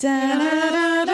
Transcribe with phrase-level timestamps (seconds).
[0.00, 1.10] Da-da-da-da-da.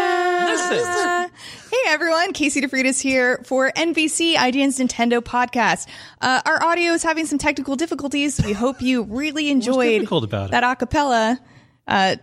[1.73, 5.89] Hey everyone, Casey DeFreitas here for NVC IGN's Nintendo podcast.
[6.21, 8.41] Uh, our audio is having some technical difficulties.
[8.45, 10.53] We hope you really enjoyed difficult about it?
[10.53, 11.37] that acapella.
[11.89, 12.15] Uh,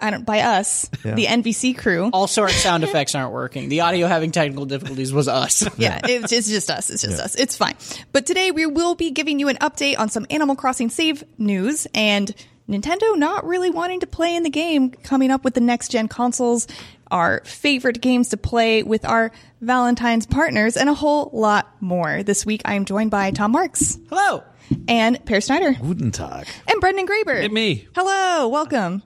[0.00, 2.10] I don't by us, the NVC crew.
[2.12, 3.68] Also, our sound effects aren't working.
[3.68, 5.68] The audio having technical difficulties was us.
[5.78, 6.90] yeah, it's, it's just us.
[6.90, 7.36] It's just us.
[7.36, 7.76] It's fine.
[8.10, 11.86] But today we will be giving you an update on some Animal Crossing save news
[11.94, 12.34] and
[12.68, 16.06] Nintendo not really wanting to play in the game coming up with the next gen
[16.08, 16.66] consoles,
[17.10, 19.32] our favorite games to play with our
[19.62, 22.22] Valentine's partners, and a whole lot more.
[22.22, 24.42] This week I am joined by Tom Marks Hello.
[24.86, 26.46] and Peer Schneider Guten Tag.
[26.70, 27.42] and Brendan Graeber.
[27.42, 27.88] And me.
[27.94, 29.02] Hello, welcome.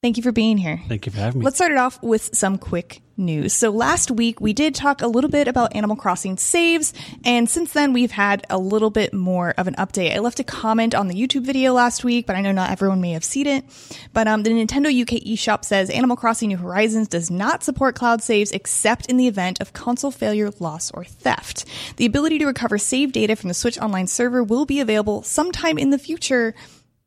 [0.00, 0.80] Thank you for being here.
[0.88, 1.44] Thank you for having me.
[1.44, 3.54] Let's start it off with some quick news.
[3.54, 6.92] So last week we did talk a little bit about Animal Crossing saves,
[7.24, 10.14] and since then we've had a little bit more of an update.
[10.14, 13.00] I left a comment on the YouTube video last week, but I know not everyone
[13.00, 13.64] may have seen it.
[14.12, 18.22] But um, the Nintendo UK eShop says Animal Crossing New Horizons does not support cloud
[18.22, 21.64] saves except in the event of console failure, loss, or theft.
[21.96, 25.78] The ability to recover save data from the Switch Online server will be available sometime
[25.78, 26.54] in the future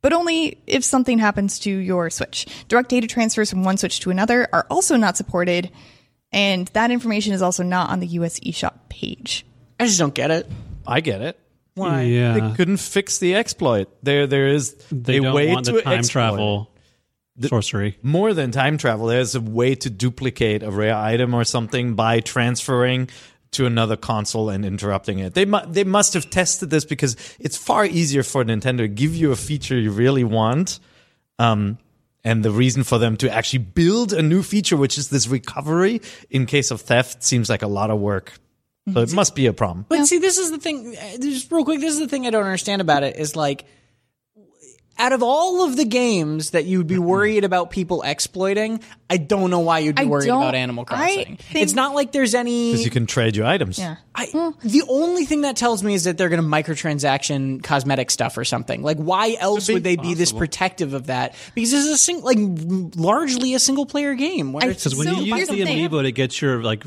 [0.06, 2.46] but only if something happens to your Switch.
[2.68, 5.72] Direct data transfers from one Switch to another are also not supported,
[6.36, 9.44] and that information is also not on the US eShop page.
[9.80, 10.48] I just don't get it.
[10.86, 11.40] I get it.
[11.74, 12.04] Why?
[12.04, 12.34] yeah.
[12.34, 13.90] They couldn't fix the exploit.
[14.04, 16.72] There, there is they a don't way want to the time exploit travel
[17.42, 17.98] sorcery.
[18.02, 22.20] More than time travel, there's a way to duplicate a rare item or something by
[22.20, 23.10] transferring
[23.52, 25.34] to another console and interrupting it.
[25.34, 29.16] They mu- they must have tested this because it's far easier for Nintendo to give
[29.16, 30.80] you a feature you really want.
[31.40, 31.78] Um,
[32.26, 36.02] and the reason for them to actually build a new feature, which is this recovery
[36.30, 38.34] in case of theft, seems like a lot of work.
[38.94, 39.86] So it must be a problem.
[39.90, 40.96] But see, this is the thing.
[40.96, 43.16] uh, Just real quick, this is the thing I don't understand about it.
[43.16, 43.66] Is like,
[44.98, 48.80] out of all of the games that you'd be worried about people exploiting,
[49.10, 51.38] I don't know why you'd be I worried don't- about Animal I Crossing.
[51.38, 52.72] think- it's not like there's any.
[52.72, 53.78] Because you can trade your items.
[53.78, 53.98] Yeah.
[54.16, 54.28] I,
[54.64, 58.46] the only thing that tells me is that they're going to microtransaction cosmetic stuff or
[58.46, 58.82] something.
[58.84, 61.36] Like, why else would they be this protective of that?
[61.54, 62.38] Because this is a sing- like
[62.96, 64.54] largely a single player game.
[64.54, 65.90] Where it's Because when So you here's use the the thing.
[65.90, 66.84] amiibo to get your like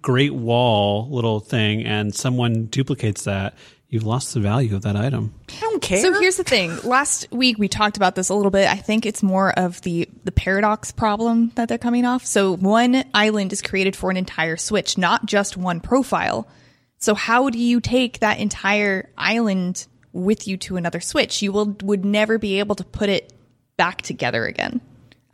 [0.00, 3.54] Great Wall little thing, and someone duplicates that,
[3.94, 5.32] you've lost the value of that item.
[5.48, 5.98] I don't care.
[5.98, 6.76] So here's the thing.
[6.82, 8.68] Last week we talked about this a little bit.
[8.68, 12.26] I think it's more of the the paradox problem that they're coming off.
[12.26, 16.48] So one island is created for an entire Switch, not just one profile.
[16.98, 21.40] So how do you take that entire island with you to another Switch?
[21.40, 23.32] You will would never be able to put it
[23.76, 24.80] back together again.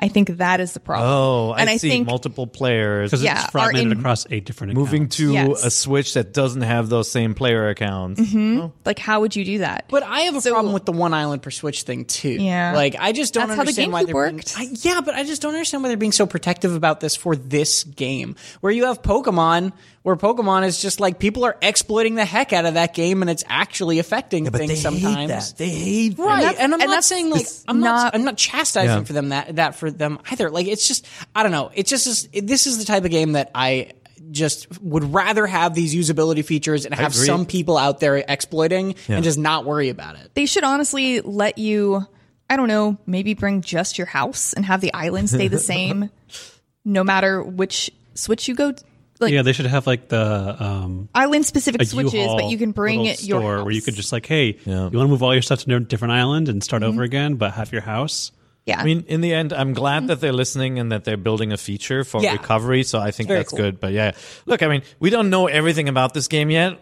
[0.02, 1.08] I think that is the problem.
[1.10, 1.88] Oh, and I see.
[1.90, 5.16] think Multiple players Because Yeah, it's fragmented are in- across eight different moving accounts.
[5.18, 5.64] to Yes.
[5.64, 8.20] a Switch that doesn't have those same player accounts.
[8.20, 8.66] Mm-hmm.
[8.86, 9.84] like how would you do that?
[9.88, 12.30] But I have a So- problem with the one island per Switch thing too.
[12.30, 12.72] Yeah.
[12.74, 14.56] like I just don't That's how the understand why they're worked.
[14.56, 17.14] Being, I, yeah, but I just don't understand why they're being so protective about this
[17.16, 19.72] for this game, where you have Pokemon,
[20.02, 23.30] where Pokemon is just like people are exploiting the heck out of that game, and
[23.30, 25.52] it's actually affecting things sometimes.
[25.54, 26.22] They hate that.
[26.22, 29.04] Right, that's- and I'm and not saying like I'm not, not- I'm not chastising Yeah.
[29.04, 30.50] for them that that for them either.
[30.50, 31.70] Like it's just I don't know.
[31.74, 32.28] It's just is.
[32.32, 33.90] It, this is the type of game that I
[34.30, 39.16] just would rather have these usability features and have some people out there exploiting Yeah.
[39.16, 40.30] and just not worry about it.
[40.34, 42.06] they should honestly let you
[42.48, 46.10] i don't know maybe bring just your house and have the island stay the same
[46.84, 48.72] no matter which switch you go
[49.20, 52.72] like Yeah, they should have like the um, island specific switches U-Haul but you can
[52.72, 53.64] bring it your store house.
[53.64, 54.88] where you could just like, hey, Yeah.
[54.90, 56.92] you want to move all your stuff to a different island and start Mm-hmm.
[56.92, 58.32] over again, but have your house.
[58.66, 61.52] yeah I mean, in the end, I'm glad that they're listening and that they're building
[61.52, 62.32] a feature for Yeah.
[62.32, 62.82] recovery.
[62.84, 63.58] So I think Very that's cool.
[63.58, 63.80] good.
[63.80, 64.12] But yeah,
[64.46, 66.78] look, I mean, we don't know everything about this game yet.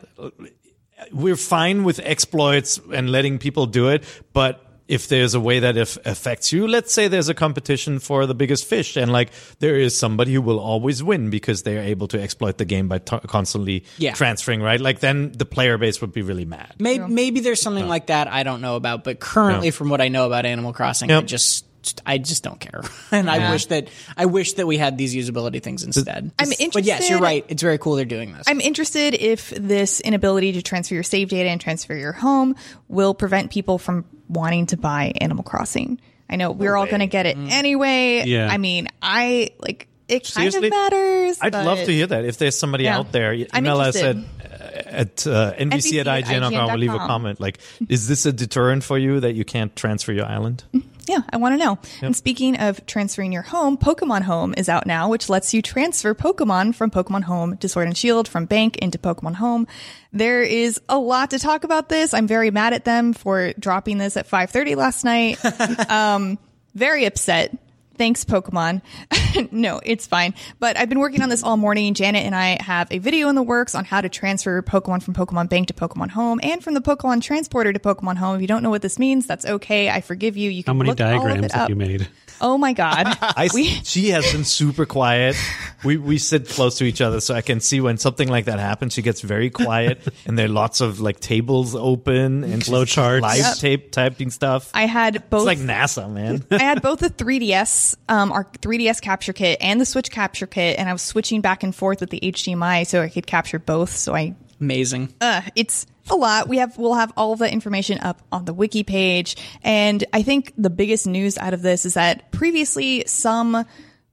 [1.13, 5.77] We're fine with exploits and letting people do it, but if there's a way that
[5.77, 9.77] if affects you, let's say there's a competition for the biggest fish, and like there
[9.77, 12.99] is somebody who will always win because they are able to exploit the game by
[12.99, 14.15] t- constantly Yeah.
[14.15, 14.81] transferring, right?
[14.81, 16.73] Like then the player base would be really mad.
[16.79, 19.73] Maybe, maybe there's something like that I don't know about, but currently, Yeah.
[19.73, 21.27] from what I know about Animal Crossing, I Yep.
[21.27, 21.65] just
[22.05, 25.63] I just don't care, and I wish that I wish that we had these usability
[25.63, 26.31] things instead.
[26.39, 27.45] I'm But yes, you're right.
[27.49, 28.45] It's very cool they're doing this.
[28.47, 32.55] i'm interested if this inability to transfer your save data and transfer your home
[32.89, 37.07] will prevent people from wanting to buy animal crossing i know we're all going to
[37.07, 38.49] get it anyway Yeah.
[38.51, 40.69] i mean i like it kind Seriously?
[40.69, 42.25] of matters I'd love to hear that.
[42.25, 42.97] If there's somebody Yeah.
[42.99, 46.99] out there, I'm email us at, at uh, NVC, at NVC at IGN.com, leave a
[46.99, 47.41] comment.
[47.41, 47.59] Like,
[47.91, 50.65] is this a deterrent for you that you can't transfer your island?
[51.09, 51.79] Yeah, I want to know.
[52.03, 56.15] And speaking of transferring your home, Pokemon Home is out now, which lets you transfer
[56.15, 59.67] Pokemon from Pokemon Home to Sword and Shield, from Bank into Pokemon Home.
[60.13, 62.13] There is a lot to talk about this.
[62.13, 65.39] I'm very mad at them for dropping this at 5:30 last night.
[65.91, 66.39] um,
[66.75, 67.57] very upset.
[67.99, 68.81] Thanks, Pokemon.
[69.53, 70.35] no, it's fine.
[70.61, 71.95] But I've been working on this all morning.
[71.95, 75.15] Janet and I have a video in the works on how to transfer Pokemon from
[75.15, 78.37] Pokemon Bank to Pokemon Home and from the Pokemon Transporter to Pokemon Home.
[78.37, 79.91] If you don't know what this means, that's okay.
[79.91, 80.49] I forgive you.
[80.49, 82.09] You can How many look all of diagrams have you made?
[82.41, 83.07] Oh my god.
[83.21, 85.37] I, We- she has been super quiet.
[85.85, 88.59] We we sit close to each other, so I can see when something like that
[88.59, 88.93] happens.
[88.95, 92.95] She gets very quiet, and there are lots of like tables open and Flow she's
[92.95, 93.23] charts.
[93.23, 93.57] live Yep.
[93.57, 94.71] tape typing stuff.
[94.75, 96.45] I had both it's like NASA, man.
[96.51, 100.79] I had both the 3DS, um, our 3DS capture kit and the Switch capture kit,
[100.79, 103.91] and I was switching back and forth with the HDMI so I could capture both.
[103.97, 105.15] So I, Amazing.
[105.21, 106.49] uh, it's a lot.
[106.49, 109.37] We have, we'll have all of that information up on the wiki page.
[109.63, 113.67] And I think the biggest news out of this is that previously some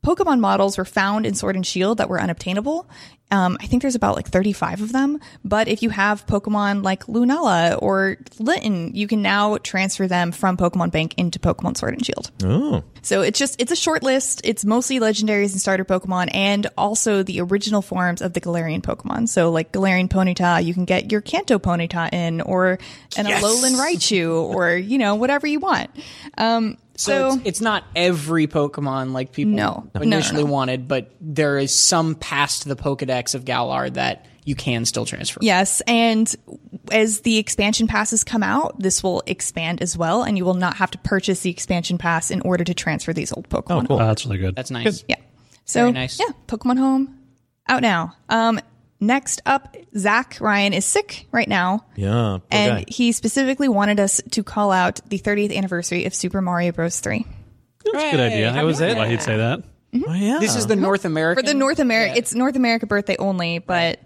[0.06, 2.88] Pokemon models were found in Sword and Shield that were unobtainable.
[3.31, 5.19] Um, I think there's about like 35 of them.
[5.44, 10.57] But if you have Pokemon like Lunala or Litten, you can now transfer them from
[10.57, 12.30] Pokemon Bank into Pokemon Sword and Shield.
[12.44, 14.42] oh, So it's just it's a short list.
[14.44, 19.28] It's mostly legendaries and starter Pokemon, and also the original forms of the Galarian Pokemon.
[19.28, 22.78] So like Galarian Ponyta, you can get your Kanto Ponyta in, or
[23.18, 25.90] an Alolan Raichu, or you know whatever you want.
[26.38, 29.90] Um, So, so it's, it's not every Pokemon like people No.
[29.94, 30.52] No, no, initially no.
[30.52, 35.40] wanted, but there is some past the Pokedex of Galar that you can still transfer.
[35.42, 36.34] yes, and
[36.92, 40.76] as the expansion passes come out, this will expand as well, and you will not
[40.78, 43.86] have to purchase the expansion pass in order to transfer these old Pokemon.
[43.86, 43.96] oh, cool.
[44.00, 44.56] Oh, that's really good.
[44.56, 45.04] That's nice.
[45.08, 45.16] Yeah.
[45.66, 46.20] So Very nice.
[46.20, 47.20] yeah, Pokemon Home
[47.68, 48.16] out now.
[48.30, 48.60] Um,
[49.00, 51.86] next up, Zach Ryan is sick right now.
[51.96, 52.86] yeah, and guy.
[52.88, 57.00] he specifically wanted us to call out the 30th anniversary of Super Mario Bros.
[57.00, 57.26] 3
[57.86, 58.54] That's a good idea.
[58.54, 58.98] That was it?
[58.98, 59.60] Why he'd say that?
[59.60, 60.04] Mm-hmm.
[60.10, 60.38] Oh, yeah.
[60.40, 61.40] This is the North America.
[61.40, 61.58] for American.
[61.58, 62.18] the North America.
[62.18, 64.00] It's North America birthday only, but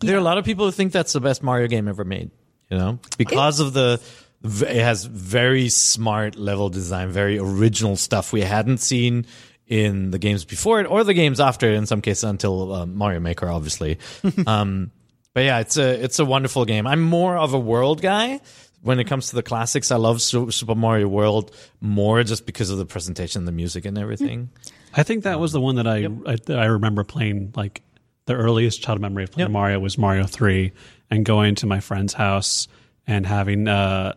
[0.00, 2.30] There are a lot of people who think that's the best Mario game ever made.
[2.70, 4.00] You know, because of the
[4.42, 9.26] it has very smart level design, very original stuff we hadn't seen
[9.66, 11.74] in the games before it or the games after it.
[11.74, 13.98] In some cases, until uh, Mario Maker, obviously.
[14.46, 14.90] um,
[15.32, 16.86] but yeah, it's a it's a wonderful game.
[16.86, 18.40] I'm more of a world guy.
[18.82, 22.76] When it comes to the classics, I love Super Mario World more just because of
[22.76, 24.50] the presentation, the music, and everything.
[24.92, 27.54] I think that was the one that I I, that I remember playing.
[27.56, 27.80] Like
[28.26, 29.52] the earliest childhood memory of playing Yep.
[29.52, 30.72] Mario was Mario Three,
[31.10, 32.68] and going to my friend's house
[33.06, 34.14] and having uh,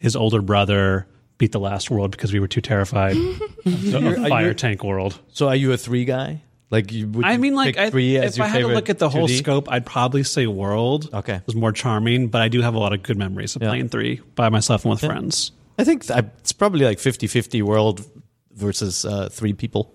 [0.00, 1.06] his older brother
[1.42, 3.16] beat the last world because we were too terrified
[3.66, 5.18] of, of Fire Tank World.
[5.32, 6.40] So, are you a three guy?
[6.70, 7.08] Like you?
[7.08, 8.74] Would I you mean, like pick I, three as if your I had to favorite
[8.76, 9.38] look at the whole 2D?
[9.38, 11.10] scope, I'd probably say World.
[11.12, 11.40] Okay.
[11.44, 14.20] was more charming, but I do have a lot of good memories of playing three
[14.36, 15.50] by myself and with friends.
[15.78, 18.04] I think th- it's probably like 50-50 world
[18.52, 19.92] versus uh, three people.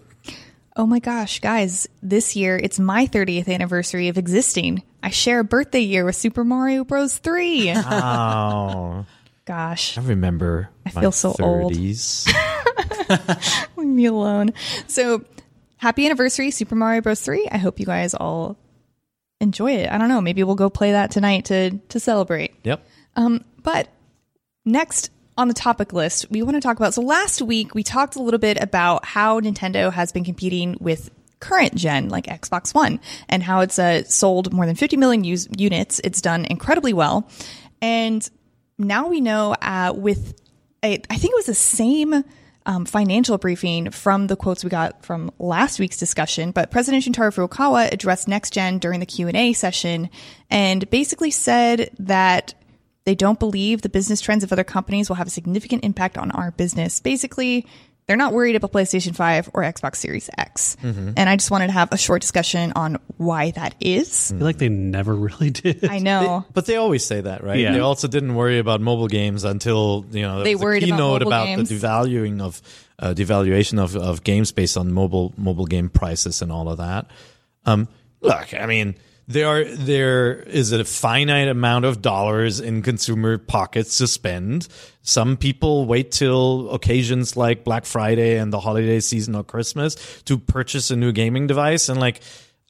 [0.76, 4.84] oh my gosh, guys, this year it's my 30th anniversary of existing.
[5.02, 7.18] I share a birthday year with Super Mario Bros.
[7.18, 7.72] 3.
[7.78, 9.06] Oh,
[9.48, 10.70] gosh, I remember.
[10.86, 11.74] I feel so old.
[11.74, 12.28] 30s.
[13.78, 14.54] leave me alone.
[14.88, 15.24] So,
[15.78, 17.22] happy anniversary, Super Mario Bros.
[17.22, 17.48] 3.
[17.52, 18.58] I hope you guys all
[19.40, 19.90] enjoy it.
[19.90, 22.54] I don't know, maybe we'll go play that tonight to to celebrate.
[22.64, 22.86] Yep.
[23.16, 23.88] Um, but
[24.66, 26.94] next on the topic list, we want to talk about.
[26.94, 31.12] So last week we talked a little bit about how Nintendo has been competing with
[31.40, 33.00] current gen like Xbox One
[33.30, 36.02] and how it's uh, sold more than 50 million use- units.
[36.04, 37.30] It's done incredibly well,
[37.82, 38.28] and
[38.78, 40.40] now we know uh, with
[40.84, 42.24] a, I think it was the same.
[42.70, 47.34] Um, financial briefing from the quotes we got from last week's discussion, but President Shuntaro
[47.34, 50.10] Furukawa addressed next gen during the Q and A session,
[50.50, 52.56] and basically said that
[53.06, 56.30] they don't believe the business trends of other companies will have a significant impact on
[56.32, 57.00] our business.
[57.00, 57.66] Basically,
[58.08, 60.78] they're not worried about PlayStation 5 or Xbox Series X.
[60.82, 64.32] And I just wanted to have a short discussion on why that is.
[64.32, 65.84] I feel like they never really did.
[65.86, 66.46] I know.
[66.54, 67.60] But they always say that, right?
[67.60, 67.74] Yeah.
[67.74, 70.96] They also didn't worry about mobile games until you know They was a worried about
[70.96, 72.62] keynote mobile about, the devaluing of
[73.00, 77.08] uh, devaluation of, of games based on mobile mobile game prices and all of that.
[77.66, 77.88] Um,
[78.22, 78.96] look, I mean,
[79.28, 84.68] there are there is a finite amount of dollars in consumer pockets to spend.
[85.02, 90.38] Some people wait till occasions like Black Friday and the holiday season or Christmas to
[90.38, 92.22] purchase a new gaming device, and like.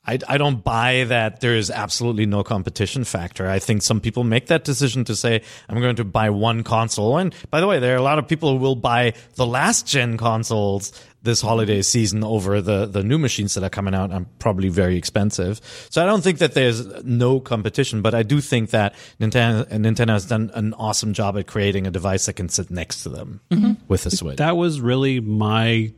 [0.07, 3.47] I, I don't buy that there is absolutely no competition factor.
[3.47, 7.17] I think some people make that decision to say, I'm going to buy one console.
[7.17, 9.85] And by the way, there are a lot of people who will buy the last
[9.85, 14.25] gen consoles this holiday season over the, the new machines that are coming out and
[14.39, 15.59] probably very expensive.
[15.89, 20.09] So I don't think that there's no competition, but I do think that Nintendo, Nintendo
[20.09, 23.41] has done an awesome job at creating a device that can sit next to them
[23.51, 23.73] mm-hmm.
[23.89, 24.37] with a Switch.
[24.37, 25.91] that was really my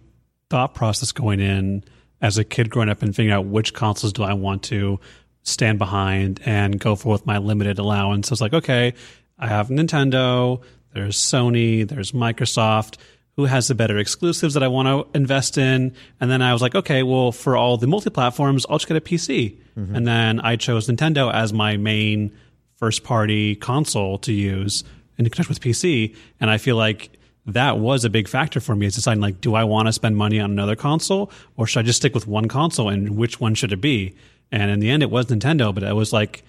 [0.49, 1.83] thought process going in
[2.21, 4.99] as a kid growing up and figuring out which consoles do I want to
[5.43, 8.29] stand behind and go for with my limited allowance.
[8.29, 8.93] I was like, okay,
[9.37, 10.61] I have Nintendo,
[10.93, 12.97] there's Sony, there's Microsoft.
[13.39, 15.95] who has the better exclusives that I want to invest in.
[16.19, 18.97] And then I was like, okay, well, for all the multi platforms, I'll just get
[18.97, 19.57] a PC.
[19.77, 19.95] Mm-hmm.
[19.95, 22.35] And then I chose Nintendo as my main
[22.75, 24.83] first party console to use
[25.17, 26.17] and to connect with PC.
[26.41, 27.17] And I feel like
[27.53, 30.17] that was a big factor for me is deciding like, do I want to spend
[30.17, 33.55] money on another console or should I just stick with one console and which one
[33.55, 34.15] should it be?
[34.51, 36.43] And in the end, it was Nintendo, but it was like,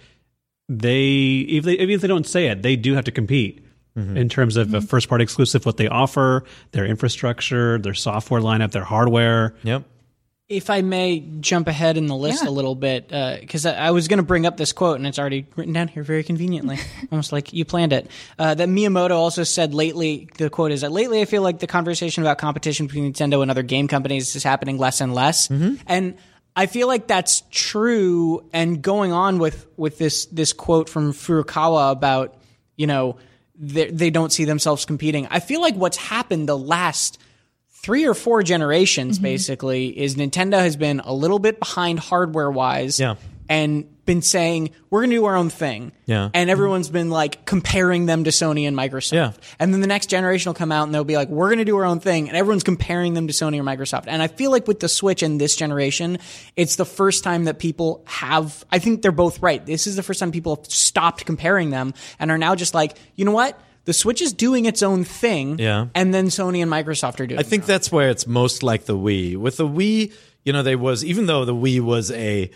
[0.69, 3.65] they, if they, even if they don't say it, they do have to compete
[3.97, 4.17] mm-hmm.
[4.17, 4.87] in terms of a mm-hmm.
[4.87, 9.55] first party exclusive, what they offer, their infrastructure, their software lineup, their hardware.
[9.65, 9.85] Yep.
[10.51, 12.49] If I may jump ahead in the list Yeah.
[12.49, 15.17] a little bit, because I, I was going to bring up this quote and it's
[15.19, 16.77] already written down here very conveniently,
[17.13, 18.11] almost like you planned it.
[18.37, 21.69] Uh, that Miyamoto also said lately, the quote is that lately I feel like the
[21.69, 25.49] conversation about competition between Nintendo and other game companies is happening less and less.
[25.87, 26.17] And
[26.57, 28.45] I feel like that's true.
[28.53, 32.35] And going on with, with this, this quote from Furukawa about,
[32.77, 33.19] you know,
[33.55, 35.29] they, they don't see themselves competing.
[35.31, 37.19] I feel like what's happened the last
[37.83, 39.23] three or four generations Mm-hmm.
[39.25, 43.17] basically is Nintendo has been a little bit behind hardware wise Yeah.
[43.49, 45.93] and been saying we're going to do our own thing.
[46.07, 46.31] Yeah.
[46.35, 49.13] And everyone's been like comparing them to Sony and Microsoft.
[49.13, 49.33] Yeah.
[49.61, 51.65] And then the next generation will come out and they'll be like we're going to
[51.65, 54.05] do our own thing and everyone's comparing them to Sony or Microsoft.
[54.09, 56.19] And I feel like with the Switch in this generation,
[56.57, 59.65] it's the first time that people have I think they're both right.
[59.65, 62.97] This is the first time people have stopped comparing them and are now just like,
[63.15, 63.61] "You know what?
[63.85, 65.87] The Switch is doing its own thing." Yeah.
[65.95, 68.97] And then Sony and Microsoft are doing I think that's where it's most like the
[68.97, 69.37] Wii.
[69.37, 70.13] With the Wii,
[70.45, 72.51] you know, there was even though the Wii was a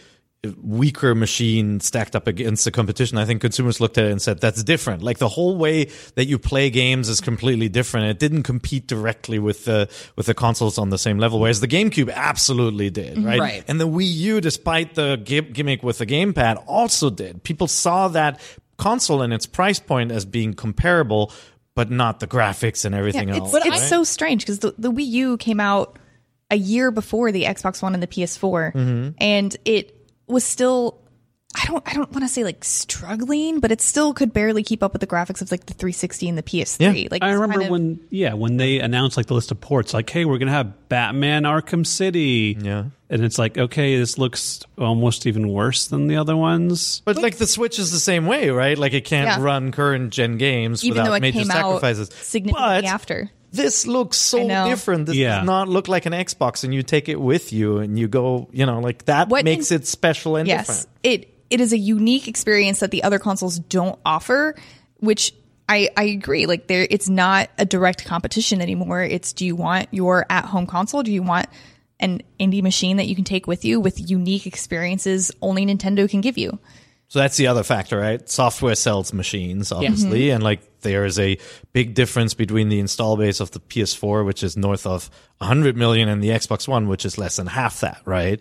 [0.62, 4.40] weaker machine stacked up against the competition, I think consumers looked at it and said
[4.40, 5.02] that's different.
[5.02, 8.07] Like the whole way that you play games is completely different.
[8.07, 11.69] It didn't compete directly with the with the consoles on the same level, whereas the
[11.69, 13.26] GameCube absolutely did, mm-hmm.
[13.26, 13.40] right?
[13.40, 13.64] Right.
[13.69, 17.43] And the Wii U, despite the gimmick with the gamepad, also did.
[17.43, 18.40] People saw that
[18.76, 21.33] console and its price point as being comparable.
[21.76, 23.52] But not the graphics and everything Yeah, else.
[23.52, 23.88] it's, it's right?
[23.88, 25.99] so strange because the, the Wii U came out
[26.49, 29.09] a year before the Xbox One and the PS4, Mm-hmm.
[29.19, 29.93] and it
[30.28, 31.00] was still.
[31.61, 31.83] I don't.
[31.88, 35.00] I don't want to say like struggling, but it still could barely keep up with
[35.00, 37.02] the graphics of like the 360 and the PS3.
[37.02, 37.09] Yeah.
[37.11, 39.93] Like I remember kind of- when, yeah, when they announced like the list of ports,
[39.95, 42.85] like, hey, we're gonna have Batman Arkham City, Yeah.
[43.14, 47.00] And it's like, okay, this looks almost even worse than the other ones.
[47.04, 48.76] But like the Switch is the same way, right?
[48.76, 49.40] Like it can't Yeah.
[49.40, 52.11] run current gen games even without though it major came sacrifices.
[52.11, 53.30] out significantly but after.
[53.52, 55.06] this looks so different.
[55.06, 55.38] This Yeah.
[55.38, 58.49] does not look like an Xbox, and you take it with you, and you go,
[58.52, 60.88] you know, like that What makes in- it special and yes different.
[61.04, 64.56] it it is a unique experience that the other consoles don't offer
[64.99, 65.33] which
[65.68, 69.88] I, I agree like there it's not a direct competition anymore it's do you want
[69.92, 71.47] your at home console do you want
[72.04, 76.20] an indie machine that you can take with you with unique experiences only Nintendo can
[76.20, 76.58] give you
[77.08, 78.28] So that's the other factor, right?
[78.28, 80.34] Software sells machines, obviously, Mm-hmm.
[80.34, 81.38] and like there is a
[81.73, 85.08] big difference between the install base of the PS4, which is north of
[85.38, 88.40] 100 million, and the Xbox One, which is less than half that, right?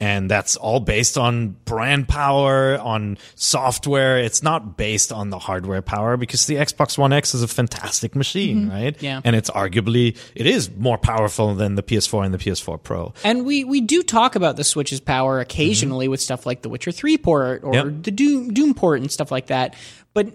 [0.00, 4.18] And that's all based on brand power, on software.
[4.18, 8.16] It's not based on the hardware power because the Xbox One X is a fantastic
[8.16, 9.00] machine, right?
[9.00, 9.20] Yeah.
[9.22, 13.14] And it's arguably, it is more powerful than the PS4 and the PS4 Pro.
[13.22, 16.90] And we, we do talk about the Switch's power occasionally with stuff like the Witcher
[16.90, 17.88] 3 port or Mm-hmm.
[17.94, 18.02] Yep.
[18.02, 19.74] the Doom, Doom port and stuff like that,
[20.14, 20.26] but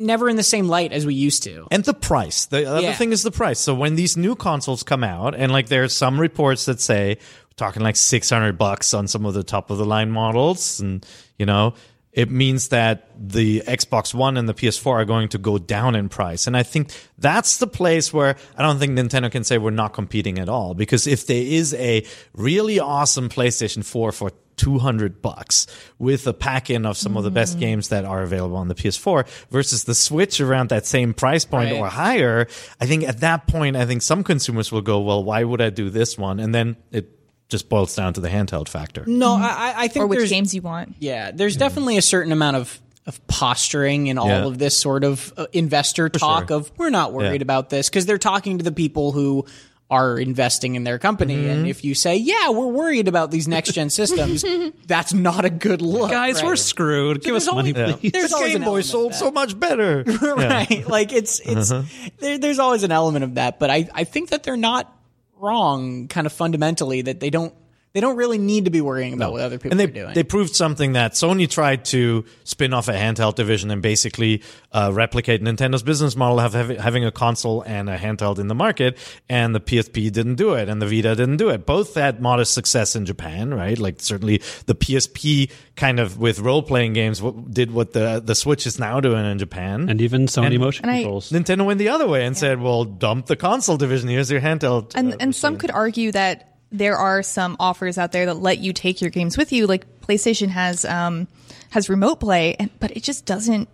[0.00, 1.66] never in the same light as we used to.
[1.70, 2.46] And the price.
[2.46, 2.94] The other Yeah.
[2.94, 3.60] thing is the price.
[3.60, 7.54] So when these new consoles come out, and like there's some reports that say we're
[7.56, 11.04] talking like 600 bucks on some of the top of the line models, and
[11.38, 11.74] you know,
[12.12, 16.08] it means that the Xbox One and the PS4 are going to go down in
[16.08, 16.48] price.
[16.48, 19.92] And I think that's the place where I don't think Nintendo can say we're not
[19.92, 20.74] competing at all.
[20.74, 22.04] Because if there is a
[22.34, 25.66] really awesome PlayStation 4 for 200 bucks
[25.98, 27.60] with a pack in of some of the best mm.
[27.60, 31.72] games that are available on the PS4 versus the Switch around that same price point
[31.72, 31.80] Right.
[31.80, 32.46] or higher,
[32.80, 35.70] I think at that point, I think some consumers will go, well, why would I
[35.70, 36.40] do this one?
[36.40, 37.08] And then it
[37.48, 39.04] just boils down to the handheld factor.
[39.06, 39.40] No, mm.
[39.40, 41.60] I, I- I think or which games you want Yeah, there's mm.
[41.60, 44.44] definitely a certain amount of of posturing in all Yeah.
[44.44, 46.58] of this sort of uh, investor talk sure.
[46.58, 47.42] of we're not worried Yeah.
[47.48, 49.46] about this because they're talking to the people who
[49.90, 51.50] are investing in their company Mm-hmm.
[51.50, 54.44] and if you say yeah we're worried about these next gen systems
[54.86, 56.44] that's not a good look Guys, right?
[56.44, 57.22] we're screwed.
[57.22, 58.12] Give us there's money, always- please.
[58.12, 60.04] there's This always Game Boy sold so much better.
[60.22, 61.70] right like it's it's
[62.18, 64.94] there, there's always an element of that but I, I think that they're not
[65.38, 67.54] wrong kind of fundamentally that they don't
[67.92, 70.14] they don't really need to be worrying about what other people and they, are doing.
[70.14, 74.90] They proved something that Sony tried to spin off a handheld division and basically uh,
[74.94, 78.96] replicate Nintendo's business model of having, having a console and a handheld in the market,
[79.28, 81.66] and the PSP didn't do it, and the Vita didn't do it.
[81.66, 83.78] Both had modest success in Japan, right?
[83.78, 87.20] Like certainly the PSP kind of with role playing games
[87.50, 90.84] did what the the Switch is now doing in Japan, and even Sony And- motion
[90.84, 91.30] and I- controls.
[91.30, 94.08] Nintendo went the other way and said, "Well, dump the console division.
[94.08, 98.12] Here's your handheld." and uh, and some could argue that there are some offers out
[98.12, 99.66] there that let you take your games with you.
[99.66, 101.28] Like playstation has um
[101.70, 103.68] has remote play and but it just doesn't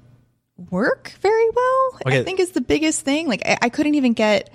[0.71, 3.29] work very well i think is the biggest thing.
[3.29, 4.51] Like I, I couldn't even get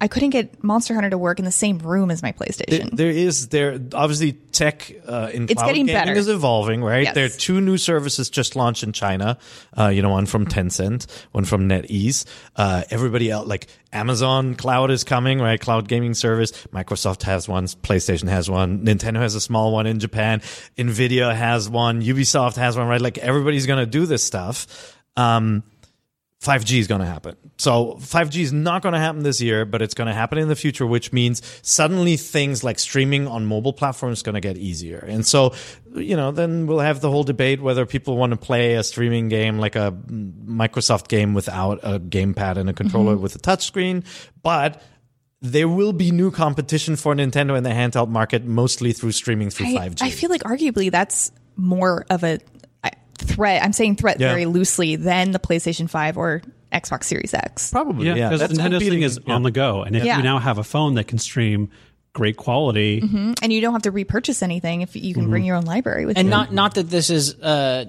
[0.00, 2.90] i couldn't get monster hunter to work in the same room as my There- playstation
[2.96, 6.12] there is there obviously tech uh, in It's cloud getting gaming better.
[6.12, 7.04] is evolving, right?
[7.04, 7.14] Yes.
[7.14, 9.36] There are two new services just launched in China.
[9.78, 12.24] Uh, you know, one from Tencent, one from NetEase.
[12.56, 15.60] Uh, everybody else, like Amazon Cloud is coming, right?
[15.60, 16.52] Cloud gaming service.
[16.72, 17.66] Microsoft has one.
[17.66, 18.84] PlayStation has one.
[18.84, 20.40] Nintendo has a small one in Japan.
[20.78, 22.00] Nvidia has one.
[22.02, 23.00] Ubisoft has one, right?
[23.00, 24.96] Like everybody's gonna do this stuff.
[25.18, 25.62] Um,
[26.42, 27.36] 5G is going to happen.
[27.58, 30.48] So 5G is not going to happen this year, but it's going to happen in
[30.48, 34.58] the future, which means suddenly things like streaming on mobile platforms is going to get
[34.58, 34.98] easier.
[34.98, 35.54] And so,
[35.94, 39.28] you know, then we'll have the whole debate whether people want to play a streaming
[39.28, 43.22] game like a Microsoft game without a gamepad and a controller mm-hmm.
[43.22, 44.04] with a touchscreen.
[44.42, 44.82] But
[45.40, 49.78] there will be new competition for Nintendo in the handheld market, mostly through streaming through
[49.78, 50.02] I, 5G.
[50.02, 52.38] I feel like arguably that's more of a
[53.36, 54.30] threat i'm saying threat Yeah.
[54.30, 58.28] very loosely than the playstation 5 or xbox series x Probably, yeah, yeah.
[58.28, 59.34] because That's Nintendo's competing- thing is yeah.
[59.34, 60.16] on the go, and if Yeah.
[60.16, 61.70] you now have a phone that can stream
[62.12, 65.46] great quality, mm-hmm, and you don't have to repurchase anything if you can bring mm-hmm.
[65.46, 67.84] your own library with and you not not that this is uh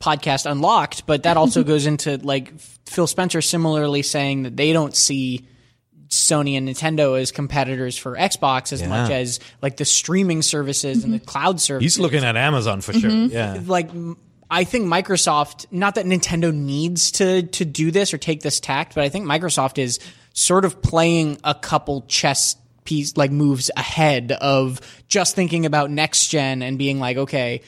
[0.00, 4.94] podcast unlocked but that also goes into like phil spencer similarly saying that they don't
[4.96, 5.46] see
[6.08, 11.12] sony and nintendo as competitors for xbox as much as like the streaming services and
[11.12, 11.26] the mm-hmm.
[11.26, 13.10] cloud services He's looking at Amazon for sure.
[13.10, 13.60] Yeah.
[13.66, 14.16] like m-
[14.50, 18.94] I think Microsoft, not that Nintendo needs to to do this or take this tact,
[18.94, 19.98] but I think Microsoft is
[20.32, 26.28] sort of playing a couple chess piece like moves ahead of just thinking about next
[26.28, 27.62] gen and being like, okay,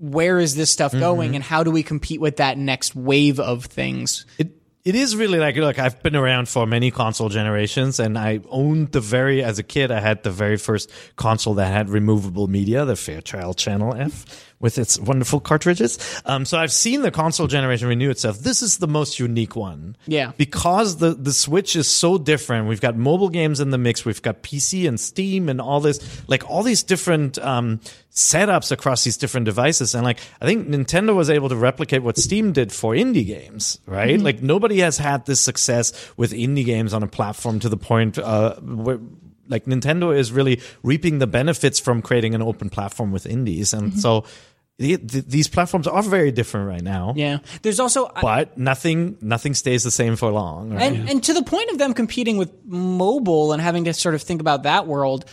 [0.00, 1.34] where is this stuff going mm-hmm.
[1.36, 4.26] and how do we compete with that next wave of things?
[4.38, 4.50] it
[4.84, 8.92] it is really like look i've been around for many console generations and i owned
[8.92, 12.84] the very as a kid i had the very first console that had removable media
[12.84, 14.24] the fairchild channel f
[14.60, 15.98] with its wonderful cartridges.
[16.24, 18.38] Um, so i've seen the console generation renew itself.
[18.38, 19.94] This is the most unique one.
[20.06, 20.32] Yeah.
[20.38, 24.22] because the the switch is so different we've got mobile games in the mix we've
[24.22, 27.80] got pc and steam and all this like all these different um,
[28.14, 32.16] setups across these different devices and like i think nintendo was able to replicate what
[32.16, 36.94] steam did for indie games right like nobody has had this success with indie games
[36.94, 39.00] on a platform to the point uh, where
[39.48, 43.98] like nintendo is really reaping the benefits from creating an open platform with indies and
[43.98, 44.24] so
[44.78, 47.38] the, the, these platforms are very different right now Yeah.
[47.62, 50.92] There's also but nothing nothing stays the same for long right?
[50.92, 54.22] And, and to the point of them competing with mobile and having to sort of
[54.22, 55.26] think about that world.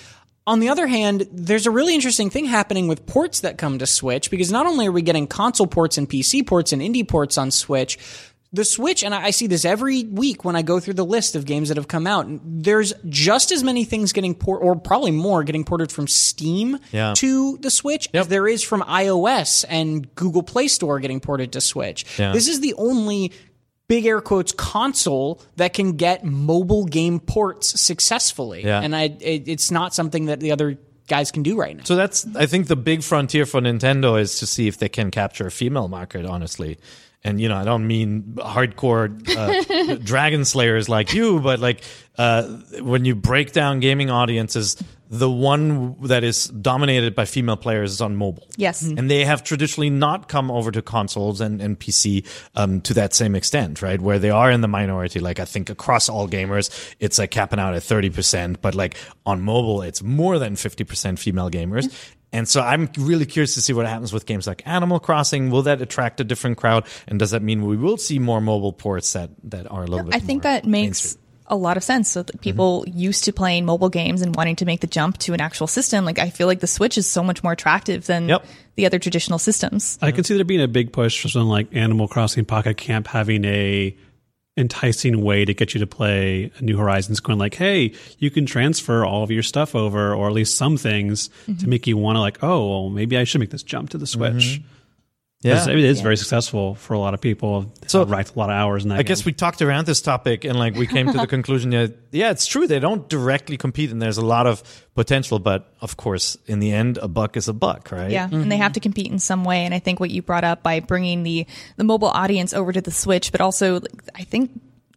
[0.51, 3.87] On the other hand, there's a really interesting thing happening with ports that come to
[3.87, 7.37] Switch because not only are we getting console ports and PC ports and indie ports
[7.37, 7.97] on Switch,
[8.51, 11.45] the Switch, and I see this every week when I go through the list of
[11.45, 12.25] games that have come out.
[12.43, 17.13] There's just as many things getting port, or probably more, getting ported from Steam Yeah.
[17.15, 21.61] to the Switch as there is from iOS and Google Play Store getting ported to
[21.61, 22.05] Switch.
[22.19, 22.33] Yeah.
[22.33, 23.31] This is the only
[23.91, 28.63] big air quotes console that can get mobile game ports successfully.
[28.63, 28.79] Yeah.
[28.79, 30.77] And I, it, it's not something that the other
[31.09, 31.83] guys can do right now.
[31.83, 35.11] So that's I think the big frontier for Nintendo is to see if they can
[35.11, 36.77] capture a female market, honestly.
[37.23, 41.81] And you know, I don't mean hardcore uh, dragon slayers like you, but like
[42.17, 42.43] uh,
[42.81, 44.75] when you break down gaming audiences,
[45.07, 48.47] the one that is dominated by female players is on mobile.
[48.57, 48.81] Yes.
[48.83, 48.97] Mhm.
[48.97, 53.13] and they have traditionally not come over to consoles and, and PC um, to that
[53.13, 54.01] same extent, right?
[54.01, 55.19] Where they are in the minority.
[55.19, 58.95] Like I think across all gamers, it's like capping out at thirty percent, but like
[59.27, 61.93] on mobile, it's more than fifty percent female gamers.
[62.33, 65.49] And so I'm really curious to see what happens with games like Animal Crossing.
[65.49, 66.85] Will that attract a different crowd?
[67.07, 70.05] And does that mean we will see more mobile ports that, that are a little
[70.05, 71.17] bit I think more that makes
[71.47, 72.09] a lot of sense.
[72.09, 72.97] So that people mm-hmm.
[72.97, 76.05] used to playing mobile games and wanting to make the jump to an actual system.
[76.05, 78.45] Like I feel like the Switch is so much more attractive than Yep.
[78.75, 79.99] the other traditional systems.
[80.01, 83.07] I can see there being a big push for something like Animal Crossing Pocket Camp
[83.07, 83.95] having a
[84.61, 89.03] enticing way to get you to play New Horizons, going like, "Hey, you can transfer
[89.05, 91.69] all of your stuff over, or at least some things, to mm-hmm.
[91.69, 94.07] make you want to like, oh, well, maybe I should make this jump to the
[94.07, 94.59] Switch." It's-
[95.41, 95.67] Yeah.
[95.69, 97.73] it is very successful for a lot of people.
[97.87, 98.99] So- uh, So right, a lot of hours in that.
[98.99, 101.97] I guess we talked around this topic and like we came to the conclusion that
[102.11, 105.97] yeah, it's true they don't directly compete and there's a lot of potential, but of
[105.97, 108.11] course, in the end, a buck is a buck, right?
[108.11, 108.61] Yeah, and they mm-hmm.
[108.61, 109.65] have to compete in some way.
[109.65, 112.81] And I think what you brought up by bringing the the mobile audience over to
[112.81, 114.51] the Switch, but also like, I think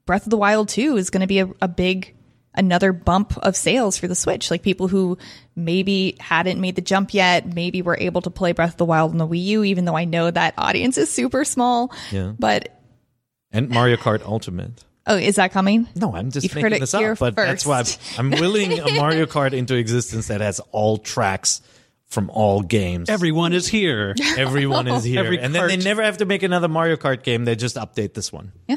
[0.07, 2.15] Breath of the Wild 2 is going to be a, a big
[2.55, 4.51] another bump of sales for the Switch.
[4.51, 5.19] Like people who
[5.57, 9.11] maybe hadn't made the jump yet, maybe were able to play Breath of the Wild
[9.13, 11.93] on the Wii U, even though I know that audience is super small.
[12.11, 12.33] Yeah.
[12.39, 12.81] But
[13.53, 14.85] And Mario Kart Ultimate.
[15.07, 15.89] oh, is that coming?
[15.95, 17.85] No, I'm just You've heard making it this here up, but that's why
[18.19, 18.33] I'm.
[18.33, 21.61] I'm willing a Mario Kart into existence that has all tracks
[22.07, 23.09] from all games.
[23.09, 24.15] everyone is here.
[24.37, 27.45] Everyone is here, Every and then they never have to make another Mario Kart game.
[27.45, 28.53] They just update this one.
[28.69, 28.77] Yeah.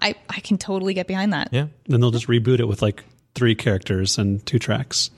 [0.00, 1.48] I, I can totally get behind that.
[1.52, 5.10] Yeah, then they'll just reboot it with like three characters and two tracks.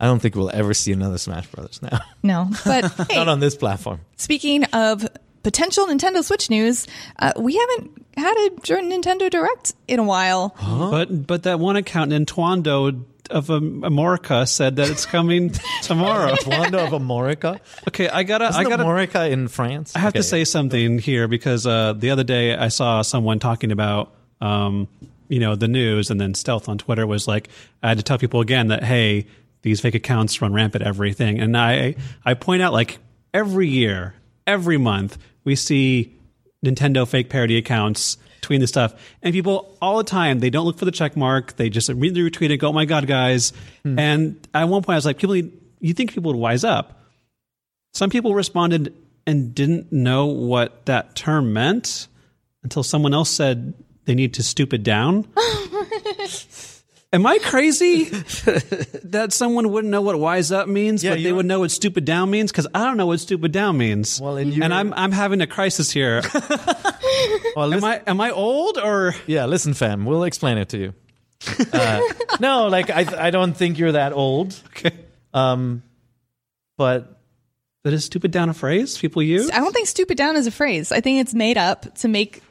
[0.00, 2.00] I don't think we'll ever see another Smash Brothers now.
[2.22, 4.00] No, but hey, Not on this platform.
[4.16, 5.06] Speaking of
[5.42, 6.86] potential Nintendo Switch news,
[7.18, 10.54] uh, we haven't had a Nintendo Direct in a while.
[10.90, 15.50] But but that one account Nintuando of Amorica said that it's coming
[15.82, 16.34] tomorrow.
[16.46, 17.58] Wanda of Amorica.
[17.88, 19.94] Okay, I gotta Isn't I gotta Amorica in France?
[19.96, 20.20] I have Okay.
[20.20, 24.88] to say something here because uh, the other day I saw someone talking about um,
[25.28, 27.48] you know the news, and then Stealth on Twitter was like,
[27.82, 29.26] I had to tell people again that hey,
[29.62, 32.98] these fake accounts run rampant everything, and I I point out like
[33.32, 34.14] every year,
[34.46, 36.14] every month we see
[36.64, 40.78] Nintendo fake parody accounts tweeting the stuff, and people all the time they don't look
[40.78, 43.52] for the check mark, they just immediately retweet it, go, oh my god, guys,
[43.82, 43.98] hmm.
[43.98, 47.00] and at one point I was like, people, you think people would wise up?
[47.92, 48.92] Some people responded
[49.26, 52.08] and didn't know what that term meant
[52.62, 55.26] until someone else said they need to stoop it down.
[57.14, 58.04] Am I crazy
[59.04, 62.04] that someone wouldn't know what wise up means, Yeah, but they would know what stupid
[62.04, 62.50] down means?
[62.50, 64.20] Because I don't know what stupid down means.
[64.20, 66.22] Well, and and I'm I'm having a crisis here.
[67.56, 70.04] Well, am I am I old or Yeah, listen, fam.
[70.06, 70.94] We'll explain it to you.
[71.72, 72.00] Uh,
[72.40, 74.60] no, like I, I don't think you're that old.
[74.70, 74.90] okay?
[75.32, 75.82] Um,
[76.76, 77.20] but
[77.84, 79.50] That is stupid down a phrase people use.
[79.52, 80.90] I don't think stupid down is a phrase.
[80.90, 82.42] I think it's made up to make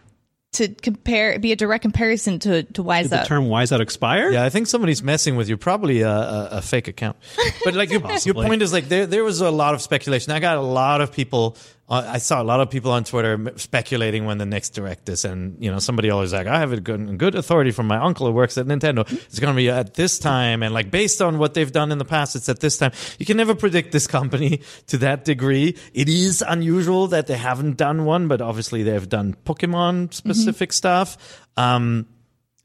[0.53, 3.27] to compare be a direct comparison to to wise Did the up.
[3.27, 4.31] term wise out expire?
[4.31, 5.57] yeah, I think somebody's messing with you.
[5.57, 7.17] Probably a, a, a fake account.
[7.65, 10.31] But like your, your point is like there there was a lot of speculation.
[10.33, 11.55] I got a lot of people.
[11.93, 15.61] I saw a lot of people on Twitter speculating when the next direct is, and
[15.63, 18.33] you know somebody always like I have a good good authority from my uncle who
[18.33, 19.09] works at Nintendo.
[19.11, 21.97] It's going to be at this time, and like based on what they've done in
[21.97, 22.91] the past, it's at this time.
[23.19, 25.77] You can never predict this company to that degree.
[25.93, 31.17] It is unusual that they haven't done one, but obviously they've done Pokemon specific stuff.
[31.57, 32.07] Um,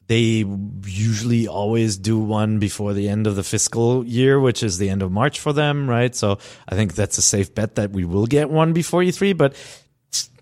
[0.09, 0.44] they
[0.87, 5.03] usually always do one before the end of the fiscal year, which is the end
[5.03, 6.16] of March for them, right?
[6.16, 9.55] So I think that's a safe bet that we will get one before E3, but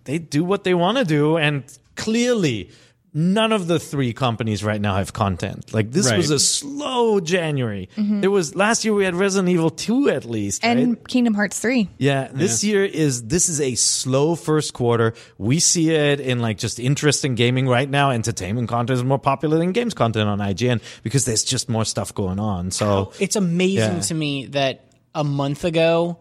[0.05, 1.37] they do what they want to do.
[1.37, 1.65] And
[1.97, 2.71] clearly,
[3.17, 5.73] none of the three companies right now have content.
[5.73, 6.19] Like this Right.
[6.19, 7.89] was a slow January.
[7.97, 8.23] Mm-hmm.
[8.23, 11.09] It was last year we had Resident Evil 2 at least, and right?
[11.09, 11.89] Kingdom Hearts 3.
[11.97, 15.15] Yeah, this year is this is a slow first quarter.
[15.39, 18.11] We see it in like just interesting gaming right now.
[18.11, 22.13] Entertainment content is more popular than games content on IGN because there's just more stuff
[22.15, 22.71] going on.
[22.71, 24.01] So It's amazing Yeah.
[24.01, 26.19] to me that a month ago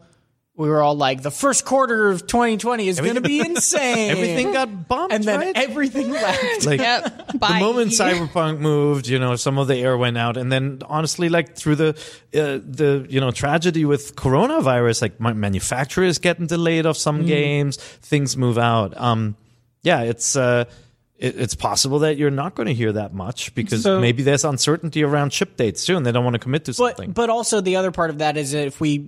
[0.57, 4.09] we were all like, the first quarter of 2020 is going to be insane.
[4.11, 5.57] everything got bumped, and then right?
[5.57, 6.65] everything left.
[6.65, 7.27] like Yep.
[7.33, 7.59] the Bye.
[7.59, 11.55] moment Cyberpunk moved, you know, some of the air went out, and then honestly, like
[11.57, 11.89] through the
[12.33, 17.75] uh, the you know tragedy with coronavirus, like my manufacturers getting delayed of some games,
[17.77, 18.93] things move out.
[18.99, 19.35] Um,
[19.83, 20.35] yeah, it's.
[20.35, 20.65] Uh,
[21.17, 24.43] it, it's possible that you're not going to hear that much because So- maybe there's
[24.45, 27.11] uncertainty around ship dates too, and they don't want to commit to something.
[27.11, 29.05] But but also the other part of that is that if we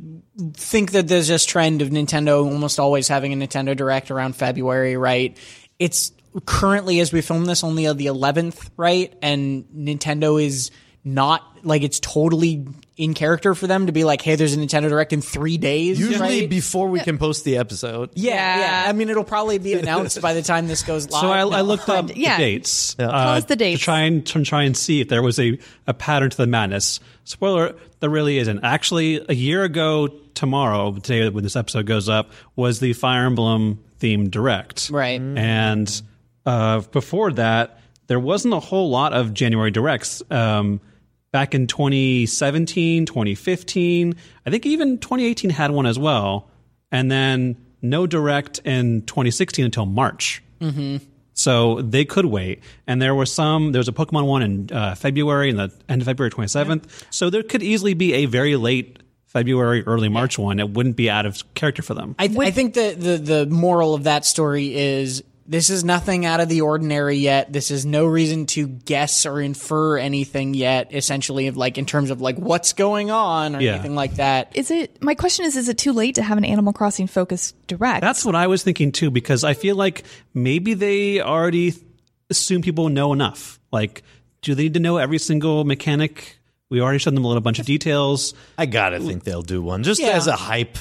[0.53, 4.95] think that there's this trend of Nintendo almost always having a Nintendo Direct around February,
[4.97, 5.37] right?
[5.79, 6.11] It's
[6.45, 9.13] currently as we film this only on the 11th, right?
[9.21, 10.71] And Nintendo is
[11.07, 12.65] not like it's totally
[12.97, 15.99] in character for them to be like, hey, there's a Nintendo Direct in three days.
[15.99, 16.49] Usually right?
[16.49, 18.09] before we can post the episode.
[18.15, 18.59] yeah, Yeah.
[18.83, 18.89] yeah.
[18.89, 21.21] I mean, it'll probably be announced by the time this goes live.
[21.21, 22.37] So I, I looked up Yeah.
[22.37, 22.95] the dates.
[22.95, 23.79] Tell us the dates.
[23.79, 26.47] To try and to try and see if there was a, a pattern to the
[26.47, 26.99] madness.
[27.23, 28.63] Spoiler, there really isn't.
[28.63, 33.83] Actually, a year ago tomorrow, today when this episode goes up, was the Fire Emblem
[33.99, 34.89] themed direct.
[34.89, 35.19] Right.
[35.21, 36.01] And
[36.45, 40.23] uh, before that, there wasn't a whole lot of January directs.
[40.31, 40.79] Um,
[41.37, 46.49] back in 2017, 2015, I think even 2018 had one as well.
[46.91, 50.41] And then no direct in 2016 until March.
[51.33, 52.63] So they could wait.
[52.87, 56.01] And there was some, there was a Pokemon one in uh, February, in the end
[56.01, 56.85] of February 27th.
[57.11, 61.07] So there could easily be a very late February, early March one, it wouldn't be
[61.07, 62.15] out of character for them.
[62.17, 66.39] I, I think the, the the moral of that story is this is nothing out
[66.39, 67.51] of the ordinary yet.
[67.53, 70.93] This is no reason to guess or infer anything yet.
[70.93, 73.73] Essentially, of like in terms of like what's going on or Yeah.
[73.75, 74.51] anything like that.
[74.55, 75.01] Is it?
[75.01, 78.01] My question is: Is it too late to have an Animal Crossing focused direct?
[78.01, 81.73] That's what I was thinking too, because I feel like maybe they already
[82.29, 83.59] assume people know enough.
[83.71, 84.03] Like,
[84.41, 86.37] do they need to know every single mechanic?
[86.69, 88.33] We already showed them a little bunch of details.
[88.57, 90.09] I gotta think they'll do one just Yeah.
[90.09, 90.77] as a hype.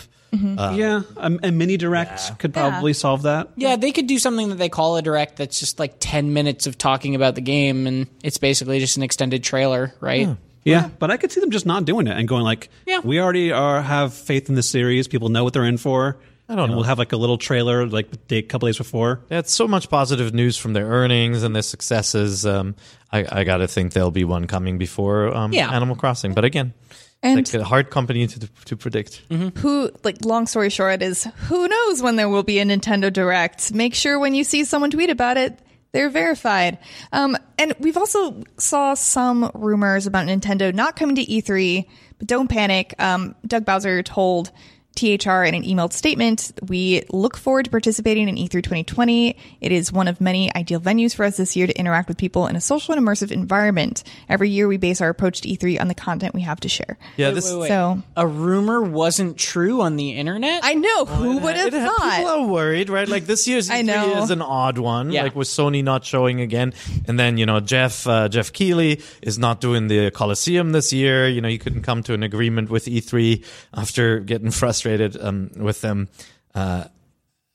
[0.75, 3.49] Yeah, a, a mini direct could probably solve that.
[3.57, 6.67] Yeah, they could do something that they call a direct that's just like 10 minutes
[6.67, 10.37] of talking about the game and it's basically just an extended trailer, right?
[10.65, 12.99] Yeah, but I could see them just not doing it and going like, Yeah.
[13.05, 15.07] we already are have faith in the series.
[15.07, 16.19] People know what they're in for.
[16.49, 16.77] I don't and know.
[16.79, 19.21] We'll have like a little trailer like a day, couple days before.
[19.29, 22.45] That's so much positive news from their earnings and their successes.
[22.47, 22.75] Um,
[23.13, 25.71] I, I gotta think there'll be one coming before um, Yeah.
[25.73, 26.35] Animal Crossing.
[26.35, 26.73] But again,
[27.23, 29.23] and it's like a hard company to to predict.
[29.59, 29.91] who?
[30.05, 33.73] Like, long story short, is who knows when there will be a Nintendo Direct?
[33.75, 35.59] Make sure when you see someone tweet about it.
[35.93, 36.79] They're verified.
[37.13, 41.87] Um, and we've also saw some rumors about Nintendo not coming to E3,
[42.19, 42.95] but don't panic.
[42.99, 44.53] Um, Doug Bowser told
[44.97, 49.37] THR in an emailed statement, we look forward to participating in E E3 2020.
[49.61, 52.47] It is one of many ideal venues for us this year to interact with people
[52.47, 54.03] in a social and immersive environment.
[54.29, 56.97] Every year we base our approach to E3 on the content we have to share.
[57.17, 57.69] Yeah, this Wait, wait.
[57.69, 60.61] So A rumor wasn't true on the internet?
[60.65, 62.17] I know who would have thought.
[62.17, 63.09] people are worried, right?
[63.09, 64.23] Like this year's I E3 know.
[64.23, 65.25] is an odd one, Yeah.
[65.25, 66.73] like with Sony not showing again,
[67.07, 71.29] and then you know Jeff uh, Geoff Keighley is not doing the Coliseum this year.
[71.29, 74.86] You know he couldn't come to an agreement with E3 after getting frustrated
[75.21, 76.09] um, with them.
[76.55, 76.85] Uh,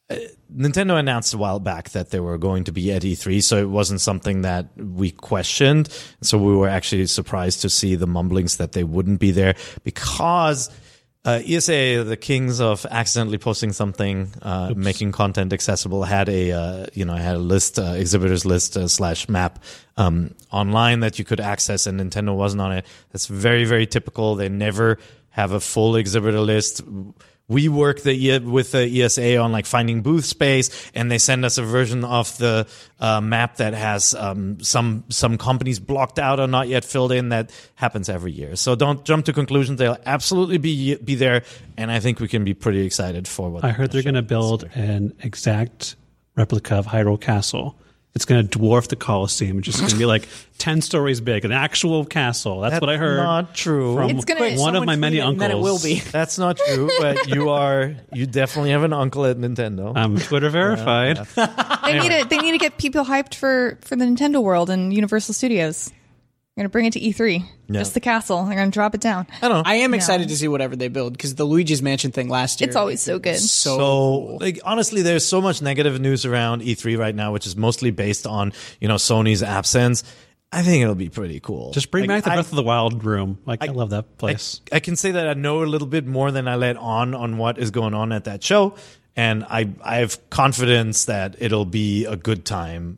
[0.09, 0.15] uh,
[0.53, 3.69] Nintendo announced a while back that they were going to be at E3, so it
[3.69, 5.87] wasn't something that we questioned.
[6.21, 10.69] So we were actually surprised to see the mumblings that they wouldn't be there because
[11.23, 16.85] uh, ESA, the kings of accidentally posting something, uh, making content accessible, had a uh,
[16.93, 19.63] you know had a list, uh, exhibitors list uh, slash map
[19.97, 22.85] um, online that you could access, and Nintendo wasn't on it.
[23.11, 24.35] That's very very typical.
[24.35, 24.97] They never
[25.31, 26.81] have a full exhibitor list
[27.51, 31.57] we work the with the ESA on like finding booth space, and they send us
[31.57, 32.65] a version of the
[32.99, 37.29] uh, map that has um, some some companies blocked out or not yet filled in.
[37.29, 38.55] That happens every year.
[38.55, 39.79] So don't jump to conclusions.
[39.79, 41.43] They'll absolutely be be there,
[41.75, 44.21] and I think we can be pretty excited for what I heard they're going to
[44.21, 45.97] build an exact
[46.37, 47.77] replica of Hyrule Castle.
[48.13, 49.59] It's going to dwarf the Colosseum.
[49.59, 52.59] It's just going to be like 10 stories big, an actual castle.
[52.59, 53.15] That's, That's what I heard.
[53.17, 53.95] not true.
[53.95, 55.39] From It's gonna- one of my many tweet it and uncles.
[55.39, 55.99] then it will be.
[56.11, 59.93] That's not true, but you are you definitely have an uncle at Nintendo.
[59.95, 61.17] I'm Twitter verified.
[61.35, 64.93] They need to they need to get people hyped for for the Nintendo World and
[64.93, 65.89] Universal Studios.
[66.55, 67.45] They're gonna bring it to E3.
[67.69, 67.79] Yeah.
[67.79, 68.43] Just the castle.
[68.43, 69.25] They're gonna drop it down.
[69.41, 69.69] I don't know.
[69.69, 72.67] I am excited to see whatever they build because the Luigi's Mansion thing last year.
[72.67, 73.39] It's always so good.
[73.39, 74.09] So, so
[74.41, 78.27] like honestly there's so much negative news around E3 right now which is mostly based
[78.27, 80.03] on you know Sony's absence
[80.51, 82.63] I think it'll be pretty cool Just bring Like, back the I- Breath of the
[82.63, 83.39] Wild room.
[83.45, 84.59] Like, I, love that place.
[84.73, 87.37] I can say that I know a little bit more than I let on on
[87.37, 88.75] what is going on at that show
[89.15, 92.97] and I I have confidence that it'll be a good time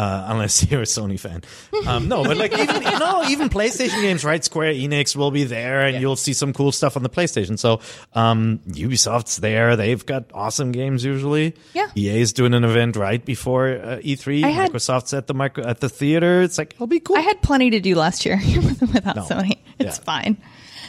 [0.00, 1.42] uh, unless you're a Sony fan.
[1.86, 4.42] Um, no, but like even you know, even PlayStation games, right?
[4.44, 7.58] Square Enix will be there, and you'll see some cool stuff on the PlayStation.
[7.58, 7.80] So
[8.14, 11.54] um, Ubisoft's there; they've got awesome games usually.
[11.74, 11.88] Yeah.
[11.96, 14.44] EA is doing an event right before uh, E3.
[14.44, 16.42] I had- Microsoft's at the micro at the theater.
[16.42, 17.16] It's like it'll be cool.
[17.16, 18.40] I had plenty to do last year
[18.80, 19.22] without No.
[19.22, 19.58] Sony.
[19.78, 20.04] It's Yeah.
[20.04, 20.36] fine.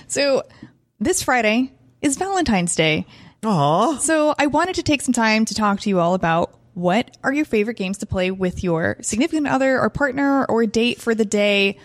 [0.07, 0.43] So
[0.99, 1.71] this Friday
[2.01, 3.05] is Valentine's Day.
[3.43, 3.97] Aw.
[3.97, 7.31] So I wanted to take some time to talk to you all about what are
[7.33, 11.25] your favorite games to play with your significant other or partner or date for the
[11.25, 11.77] day,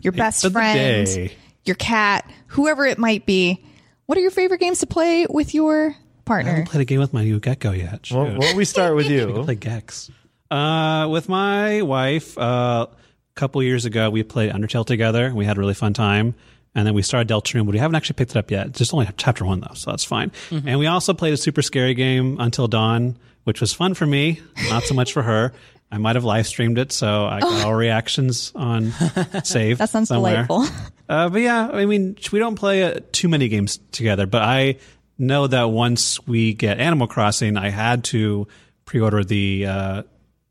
[0.00, 1.32] your best friend, day.
[1.64, 3.64] your cat, whoever it might be.
[4.06, 6.50] What are your favorite games to play with your I partner?
[6.50, 8.08] haven't played a game with my new gecko yet.
[8.10, 9.42] Well, why don't we start with I you?
[9.44, 10.10] play Gex.
[10.50, 12.94] Uh, with my wife, uh, a
[13.34, 15.26] couple years ago, we played Undertale together.
[15.26, 16.34] And we had a really fun time.
[16.76, 18.66] And then we started Deltarune, but we haven't actually picked it up yet.
[18.68, 20.32] It's just only chapter one, though, so that's fine.
[20.50, 24.40] And we also played a super scary game, Until Dawn, which was fun for me,
[24.68, 25.52] not so much for her.
[25.90, 28.90] I might have live streamed it, so I got all reactions on
[29.44, 29.78] save.
[29.78, 30.46] That sounds somewhere.
[30.46, 30.66] delightful.
[31.08, 34.76] Uh, but yeah, I mean, we don't play uh, too many games together, but I
[35.18, 38.48] know that once we get Animal Crossing, I had to
[38.86, 40.02] pre-order the uh,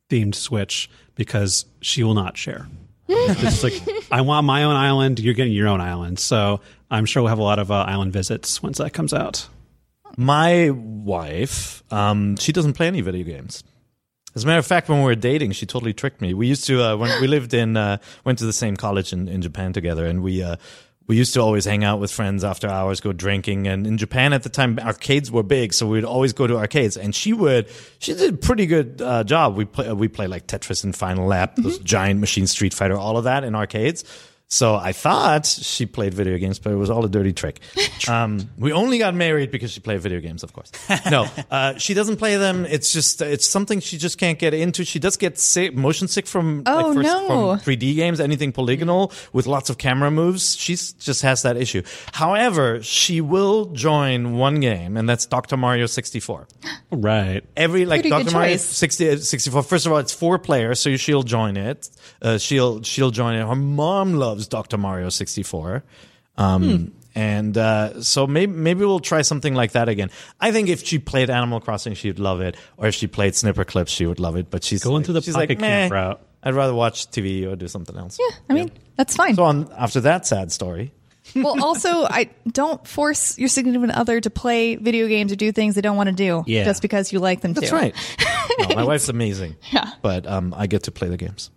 [0.10, 2.67] themed Switch because she will not share.
[3.10, 3.73] it's like
[4.12, 6.19] I want my own island, you're getting your own island.
[6.19, 9.47] So I'm sure we'll have a lot of uh, island visits once that comes out.
[10.17, 13.63] My wife, um, she doesn't play any video games.
[14.36, 16.34] As a matter of fact, when we were dating, she totally tricked me.
[16.34, 19.28] We used to uh, when we lived in uh, went to the same college in,
[19.28, 20.56] in Japan together, and we uh,
[21.08, 23.67] we used to always hang out with friends after hours, go drinking.
[23.67, 26.95] And in Japan at the time, arcades were big, so we'd always go to arcades.
[26.95, 27.67] And she would,
[27.99, 29.56] she did a pretty good uh, job.
[29.56, 33.17] We play, we play like Tetris and Final Lap, those giant machine Street Fighter, all
[33.17, 34.04] of that in arcades.
[34.54, 37.60] So I thought she played video games, but it was all a dirty trick.
[38.08, 40.72] Um, we only got married because she played video games, of course.
[41.10, 42.66] No, uh, she doesn't play them.
[42.66, 44.86] It's just it's something she just can't get into.
[44.86, 47.58] She does get sick, motion sick from Oh, like, first- no.
[47.58, 50.56] from 3D games, anything polygonal with lots of camera moves.
[50.56, 51.82] She just has that issue.
[52.13, 55.58] However, she will join one game, and that's Dr.
[55.58, 56.48] Mario 64
[56.92, 57.44] Right.
[57.58, 58.32] every like Pretty Dr.
[58.32, 61.89] Mario 60, 64 first of all it's four players so she'll join it
[62.22, 64.77] uh, she'll she'll join it her mom loves Dr.
[64.77, 65.84] Mario 64
[66.38, 66.86] um Hmm.
[67.15, 70.10] and uh, so maybe maybe we'll try something like that again.
[70.41, 73.89] I think if she played Animal Crossing, she'd love it, or if she played Snipperclips,
[73.89, 74.49] she would love it.
[74.49, 77.45] But she's going like, into the she's pocket like, camp route." I'd rather watch TV
[77.45, 78.17] or do something else.
[78.19, 79.36] Yeah, I mean, that's fine.
[79.36, 80.91] So on after that sad story,
[81.36, 85.75] well, also, I don't force your significant other to play video games or do things
[85.75, 86.63] they don't want to do Yeah.
[86.65, 87.75] just because you like them that's to.
[87.75, 87.95] right.
[88.60, 89.56] No, my wife's amazing.
[89.71, 89.89] Yeah.
[90.01, 91.49] but um, I get to play the games.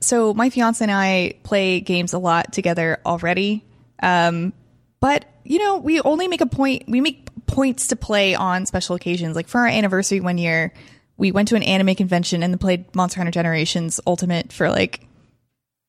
[0.00, 3.64] So my fiance and I play games a lot together already.
[4.02, 4.52] Um,
[5.00, 6.84] but you know, we only make a point.
[6.88, 9.34] We make points to play on special occasions.
[9.34, 10.72] Like for our anniversary one year,
[11.16, 15.06] we went to an anime convention and played Monster Hunter Generations Ultimate for like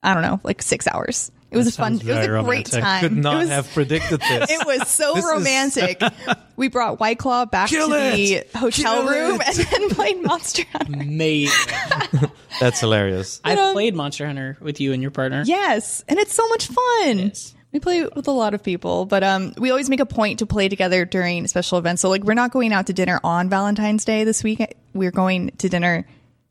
[0.02, 1.32] I don't know, like six hours.
[1.52, 1.94] It was a fun.
[1.98, 2.82] sounds It was a very great romantic.
[2.84, 3.02] time.
[3.02, 4.52] Could not it was, have predicted this.
[4.52, 6.02] It was so This is- romantic.
[6.56, 8.52] we brought White Claw back Kill to it!
[8.52, 9.58] the hotel Kill room it!
[9.60, 11.04] and then played Monster Hunter.
[11.06, 11.50] Mate,
[12.60, 13.42] That's hilarious.
[13.44, 15.44] I've played Monster Hunter with you and your partner.
[15.46, 17.32] Yes, and it's so much fun.
[17.72, 20.48] We play with a lot of people, but um, we always make a point to
[20.48, 22.02] play together during special events.
[22.02, 24.76] So, like, we're not going out to dinner on Valentine's Day this week.
[24.94, 26.08] We're going to dinner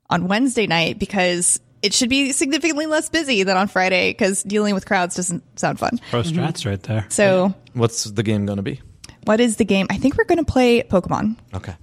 [0.09, 4.75] on Wednesday night because it should be significantly less busy than on Friday because dealing
[4.75, 6.01] with crowds doesn't sound fun.
[6.11, 6.39] Pro mm-hmm.
[6.39, 7.07] strats right there.
[7.09, 8.81] So, What's the game going to be?
[9.29, 9.87] what is the game?
[9.91, 11.37] I think we're going to play Pokemon.
[11.53, 11.75] Okay.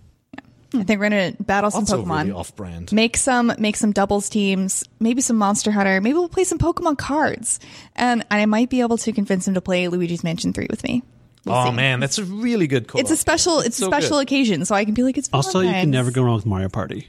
[0.74, 2.24] I think we're going to battle some Also Pokemon.
[2.24, 2.92] really off-brand.
[2.92, 6.98] Make some make some doubles teams, maybe some Monster Hunter, maybe we'll play some Pokemon
[6.98, 7.60] cards.
[7.96, 11.04] And I might be able to convince him to play Luigi's Mansion 3 with me.
[11.46, 11.76] We'll oh see.
[11.76, 13.00] man, that's a really good call.
[13.00, 14.24] It's a special it's so a special good.
[14.24, 16.68] occasion, so I can be like it's Also, you can never go wrong with Mario
[16.68, 17.08] Party.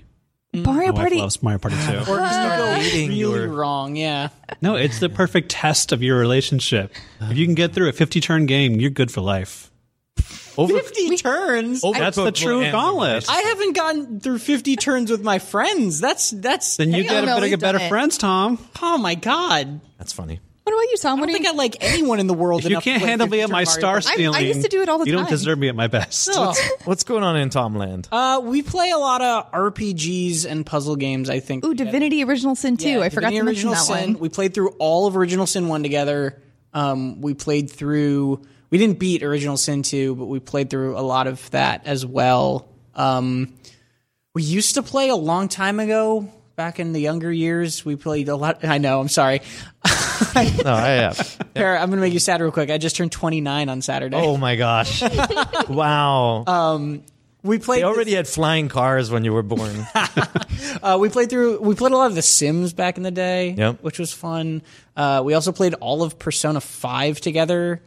[0.55, 0.65] Mm-hmm.
[0.65, 1.17] Mario My wife Party.
[1.17, 1.99] loves Mario Party too.
[2.11, 3.97] Or just go Eating really your- wrong.
[3.97, 4.29] Yeah.
[4.63, 6.93] no, it's the perfect test of your relationship.
[7.21, 9.71] If you can get through a 50 turn game, you're good for life.
[10.59, 11.83] Over, 50 turns.
[11.83, 13.27] overcooked That's the will true end gauntlet.
[13.29, 16.01] I haven't gotten through 50 turns with my friends.
[16.01, 17.89] That's that's Then you Hang get on, a no, better we've get better it.
[17.91, 18.59] friends, Tom.
[18.81, 19.81] oh my god.
[19.99, 20.41] That's funny.
[20.67, 21.11] What about you, Tom?
[21.11, 22.65] I What don't do you think I like anyone in the world.
[22.65, 24.83] If you can't play handle me at my star Mario I, stealing, used to do
[24.83, 25.13] it all the time.
[25.13, 26.29] you don't deserve me at my best.
[26.33, 26.55] Oh.
[26.87, 28.09] What's going on in Tomland?
[28.11, 31.31] Uh, we play a lot of RPGs and puzzle games.
[31.31, 31.65] I think.
[31.65, 32.89] Ooh, Divinity Original Sin 2.
[32.89, 34.13] Yeah, I forgot Divinity to mention Original that Sin.
[34.15, 34.21] one.
[34.21, 36.43] We played through all of Original Sin 1 together.
[36.75, 38.43] Um, we played through.
[38.71, 42.05] We didn't beat Original Sin 2, but we played through a lot of that as
[42.05, 42.69] well.
[42.97, 43.55] Um,
[44.35, 46.29] we used to play a long time ago.
[46.57, 48.65] Back in the younger years, we played a lot.
[48.65, 48.99] I know.
[48.99, 49.43] I'm sorry.
[50.65, 51.39] No, I have.
[51.55, 52.71] Here, I'm going to make you sad real quick.
[52.71, 54.17] I just turned 29 on Saturday.
[54.17, 55.03] Oh my gosh!
[55.69, 56.45] wow.
[56.47, 57.03] Um,
[57.43, 57.81] we played.
[57.81, 59.87] they already had flying cars when you were born.
[60.83, 61.59] Uh, we played through.
[61.61, 63.83] We played a lot of The Sims back in the day, Yep.
[63.83, 64.63] which was fun.
[64.97, 67.83] Uh, we also played all of Persona Five together.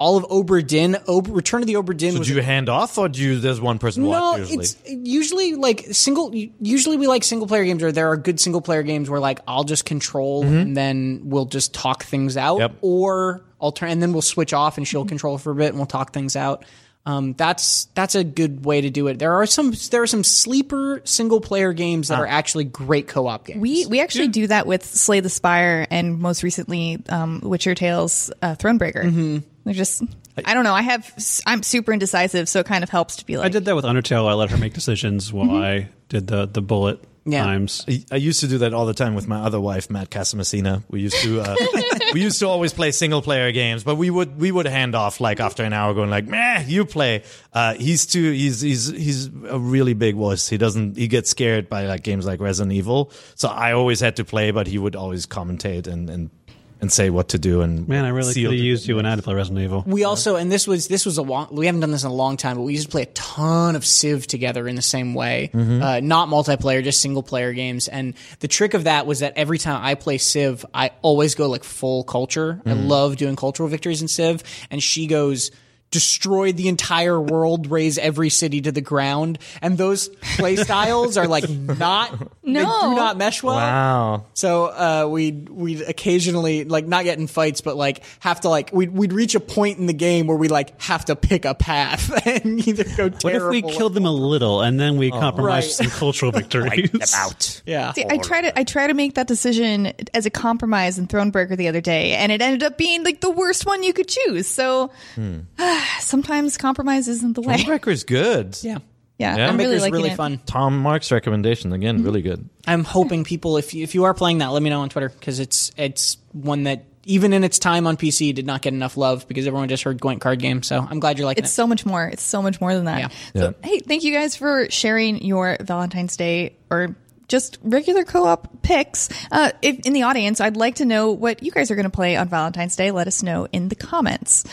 [0.00, 0.96] All of Obra Dinn.
[1.08, 3.40] Ob- Return of the Obra Dinn Did was you hand off, or do you?
[3.40, 4.10] There's one person no.
[4.10, 4.58] watch usually.
[4.58, 6.32] It's usually like single.
[6.34, 9.40] Usually we like single player games, or there are good single player games where like
[9.48, 12.72] I'll just control and then we'll just talk things out, Yep.
[12.80, 15.86] or alter, and then we'll switch off and she'll control for a bit and we'll
[15.86, 16.64] talk things out.
[17.06, 19.18] Um, that's that's a good way to do it.
[19.18, 23.26] There are some there are some sleeper single player games that are actually great co
[23.26, 23.60] op games.
[23.60, 28.30] We we actually do that with Slay the Spire and most recently um, Witcher Tales
[28.42, 29.04] uh, Thronebreaker.
[29.04, 29.38] Mm-hmm.
[29.68, 30.02] They're just
[30.46, 30.72] I don't know.
[30.74, 31.12] I have
[31.46, 33.84] I'm super indecisive, so it kind of helps to be like I did that with
[33.84, 34.26] Undertale.
[34.26, 37.44] I let her make decisions while I did the the bullet Yeah.
[37.44, 37.84] times.
[37.86, 40.84] I- I used to do that all the time with my other wife, Matt Casamassina.
[40.90, 41.56] We used to uh,
[42.14, 45.20] we used to always play single player games, but we would we would hand off
[45.20, 49.26] like after an hour, going like, "Meh, you play." Uh, he's too he's he's he's
[49.50, 50.48] a really big wuss.
[50.48, 53.12] He doesn't he gets scared by like games like Resident Evil.
[53.34, 56.30] So I always had to play, but he would always commentate and and
[56.80, 57.60] and say what to do.
[57.60, 59.84] And Man, I really could have used you when I had to play Resident Evil.
[59.86, 61.48] We also, and this was this was a long.
[61.50, 63.76] We haven't done this in a long time, but we used to play a ton
[63.76, 65.50] of Civ together in the same way.
[65.54, 67.88] Uh, not multiplayer, just single player games.
[67.88, 71.48] And the trick of that was that every time I play Civ, I always go
[71.48, 72.60] like full culture.
[72.64, 75.50] I love doing cultural victories in Civ, and she goes.
[75.90, 81.26] Destroy the entire world, raise every city to the ground, and those play styles are
[81.26, 82.62] like not They No.
[82.90, 83.56] do not mesh well.
[83.56, 84.26] Wow.
[84.34, 88.70] So uh, we'd we'd occasionally like not get in fights, but like have to like
[88.70, 91.54] we'd we'd reach a point in the game where we like have to pick a
[91.54, 95.80] path and either go What if we killed them a little and then we compromised
[95.80, 95.88] Right.
[95.88, 97.14] some cultural victories?
[97.16, 97.62] Out.
[97.64, 97.92] Yeah.
[97.94, 101.56] See, I try to I try to make that decision as a compromise in Thronebreaker
[101.56, 104.46] the other day, and it ended up being like the worst one you could choose.
[104.46, 104.90] So
[106.00, 107.64] sometimes compromise isn't the way.
[107.64, 108.58] Breaker's good.
[108.62, 108.78] Yeah.
[109.18, 109.48] Yeah, Yeah.
[109.48, 110.16] I'm really Maker's liking really it.
[110.16, 110.40] fun.
[110.46, 112.48] Tom Mark's recommendation again, really good.
[112.68, 115.08] I'm hoping people, if you, if you are playing that, let me know on Twitter
[115.08, 118.96] because it's it's one that even in its time on PC did not get enough
[118.96, 120.62] love because everyone just heard Gwent card game.
[120.62, 121.56] So I'm glad you're liking It's it.
[121.56, 122.06] so much more.
[122.06, 123.12] It's so much more than that.
[123.34, 123.40] Yeah.
[123.40, 126.94] So, hey, thank you guys for sharing your Valentine's Day or
[127.26, 129.08] just regular co-op picks.
[129.32, 131.90] Uh, if in the audience, I'd like to know what you guys are going to
[131.90, 132.90] play on Valentine's Day.
[132.92, 134.44] Let us know in the comments.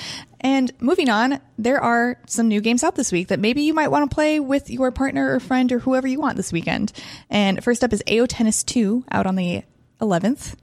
[0.45, 3.87] And moving on, there are some new games out this week that maybe you might
[3.87, 6.91] want to play with your partner or friend or whoever you want this weekend.
[7.31, 9.63] And first up is AO Tennis 2 out on the
[9.99, 10.53] 11th.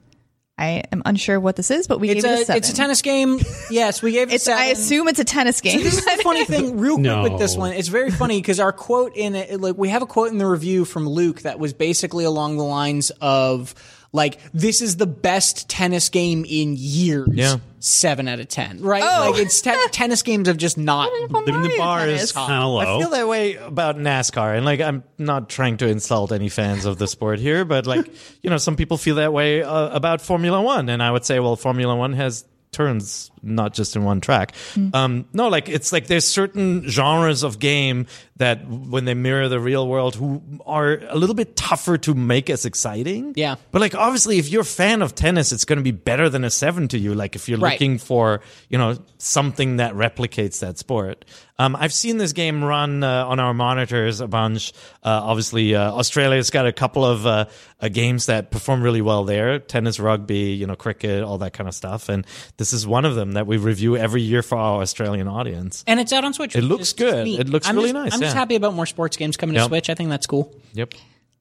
[0.57, 2.57] I am unsure what this is, but we It's gave it a a seven.
[2.59, 3.39] it's a tennis game.
[3.71, 4.35] Yes, we gave it.
[4.35, 4.61] It's- seven.
[4.61, 5.81] I assume it's a tennis game.
[5.83, 7.23] This is the funny thing, real quick No.
[7.23, 7.73] with this one.
[7.73, 10.45] It's very funny because our quote in it, like we have a quote in the
[10.47, 13.75] review from Luke that was basically along the lines of
[14.13, 17.57] like, "This is the best tennis game in years." Yeah.
[17.79, 18.81] seven out of ten.
[18.81, 19.03] Right?
[19.03, 19.31] Oh.
[19.31, 21.11] Like it's te- tennis games have just not.
[21.11, 22.77] Leaving the bar is kind of low.
[22.79, 26.85] I feel that way about NASCAR, and like I'm not trying to insult any fans
[26.85, 28.07] of the sport here, but like
[28.41, 31.39] you know, some people feel that way uh, about Formula One, and I would say,
[31.39, 34.53] well, Formula One has turns, not just in one track.
[34.93, 38.07] Um, no, like it's like there's certain genres of game
[38.37, 42.49] that when they mirror the real world, who are a little bit tougher to make
[42.49, 43.33] as exciting.
[43.35, 43.55] Yeah.
[43.71, 46.43] but like obviously, if you're a fan of tennis, it's going to be better than
[46.43, 47.13] a seven to you.
[47.13, 47.73] Like if you're Right.
[47.73, 51.25] looking for you know something that replicates that sport.
[51.59, 54.73] Um, I've seen this game run uh, on our monitors a bunch.
[55.03, 57.45] Uh, obviously, uh, Australia's got a couple of uh,
[57.79, 61.67] uh, games that perform really well there: tennis, rugby, you know, cricket, all that kind
[61.67, 62.09] of stuff.
[62.09, 62.25] And
[62.57, 65.83] this is one of them that we review every year for our Australian audience.
[65.85, 66.55] And it's out on Switch.
[66.55, 67.27] It looks good.
[67.27, 68.39] It looks I'm really just- nice, I'm just yeah.
[68.39, 69.89] happy about more sports games coming to Switch.
[69.89, 70.53] I think that's cool.
[70.73, 70.93] Yep.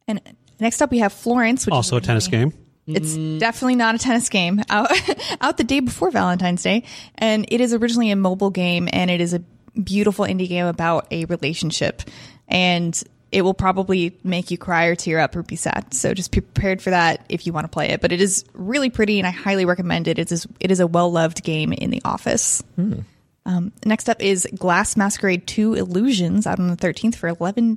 [0.08, 0.20] And
[0.60, 2.52] next up, we have Florence, which is also a tennis game.
[2.86, 4.60] It's definitely not a tennis game.
[4.68, 4.90] Out,
[5.40, 6.82] out the day before Valentine's Day,
[7.16, 9.42] and it is originally a mobile game, and it is a
[9.80, 12.02] beautiful indie game about a relationship,
[12.48, 15.94] and it will probably make you cry or tear up or be sad.
[15.94, 18.00] So just be prepared for that if you want to play it.
[18.00, 20.18] But it is really pretty, and I highly recommend it.
[20.18, 22.62] It is it is a well loved game in the office.
[22.76, 23.00] Hmm.
[23.44, 27.76] Um, next up is Glass Masquerade 2 Illusions out on the 13th for $11.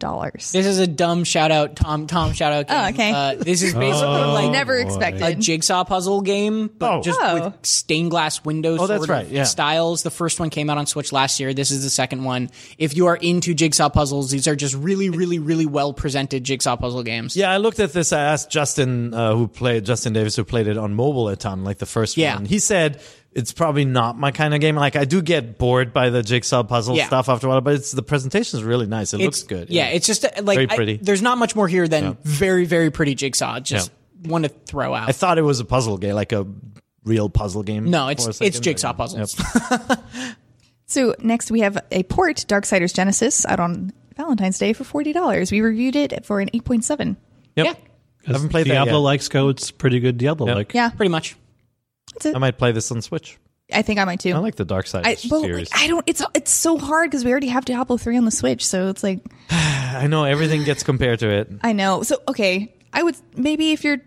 [0.51, 2.05] This is a dumb shout out, Tom.
[2.05, 2.68] Tom shout out.
[2.68, 2.78] Game.
[2.78, 3.11] Oh, okay.
[3.11, 5.39] Uh, this is basically like Never a expected.
[5.41, 7.01] jigsaw puzzle game, but Oh.
[7.01, 7.45] just Oh.
[7.45, 8.80] with stained glass windows.
[8.80, 9.43] Oh, that's right, yeah.
[9.43, 10.03] Styles.
[10.03, 11.51] The first one came out on Switch last year.
[11.51, 12.51] This is the second one.
[12.78, 16.76] If you are into jigsaw puzzles, these are just really, really, really well presented jigsaw
[16.76, 17.36] puzzle games.
[17.36, 18.13] Yeah, I looked at this.
[18.13, 21.63] I asked Justin, uh, who played Justin Davis, who played it on mobile a ton,
[21.63, 22.36] like the first Yeah.
[22.36, 22.45] one.
[22.45, 22.99] He said
[23.36, 24.76] it's probably not my kind of game.
[24.76, 27.06] Like I do get bored by the jigsaw puzzle Yeah.
[27.08, 29.14] stuff after a while, but it's the presentation is really nice.
[29.14, 29.70] It It's looks good.
[29.70, 30.98] Yeah, it's just uh, like Very I- pretty.
[30.98, 33.60] there's not much more here than very, very pretty jigsaw.
[33.60, 33.92] Just
[34.24, 35.10] want to throw out.
[35.10, 36.48] I thought it was a puzzle game, like a
[37.04, 37.90] real puzzle game.
[37.92, 38.62] no, it's it's second.
[38.64, 39.38] jigsaw puzzles.
[39.70, 40.00] Yep.
[40.88, 45.52] So next we have a port, Darksiders Genesis, out on Valentine's Day for forty dollars.
[45.52, 47.18] We reviewed it for an eight point seven.
[47.56, 47.66] Yep.
[47.66, 47.74] Yeah.
[48.28, 48.98] I haven't played that Diablo yet.
[49.00, 49.50] likes go.
[49.50, 50.74] It's pretty good Diablo like.
[50.74, 51.36] Yeah, Pretty much.
[52.14, 52.36] That's it.
[52.36, 53.38] I might play this on Switch.
[53.74, 54.32] I think I might too.
[54.32, 55.72] I like the Dark Side I, well, series.
[55.72, 56.03] like, I don't.
[56.08, 59.01] It's it's so hard because we already have Diablo three on the Switch, so it's
[59.03, 61.51] like I know everything gets compared to it.
[61.62, 62.03] I know.
[62.03, 63.97] So okay, I would maybe if you're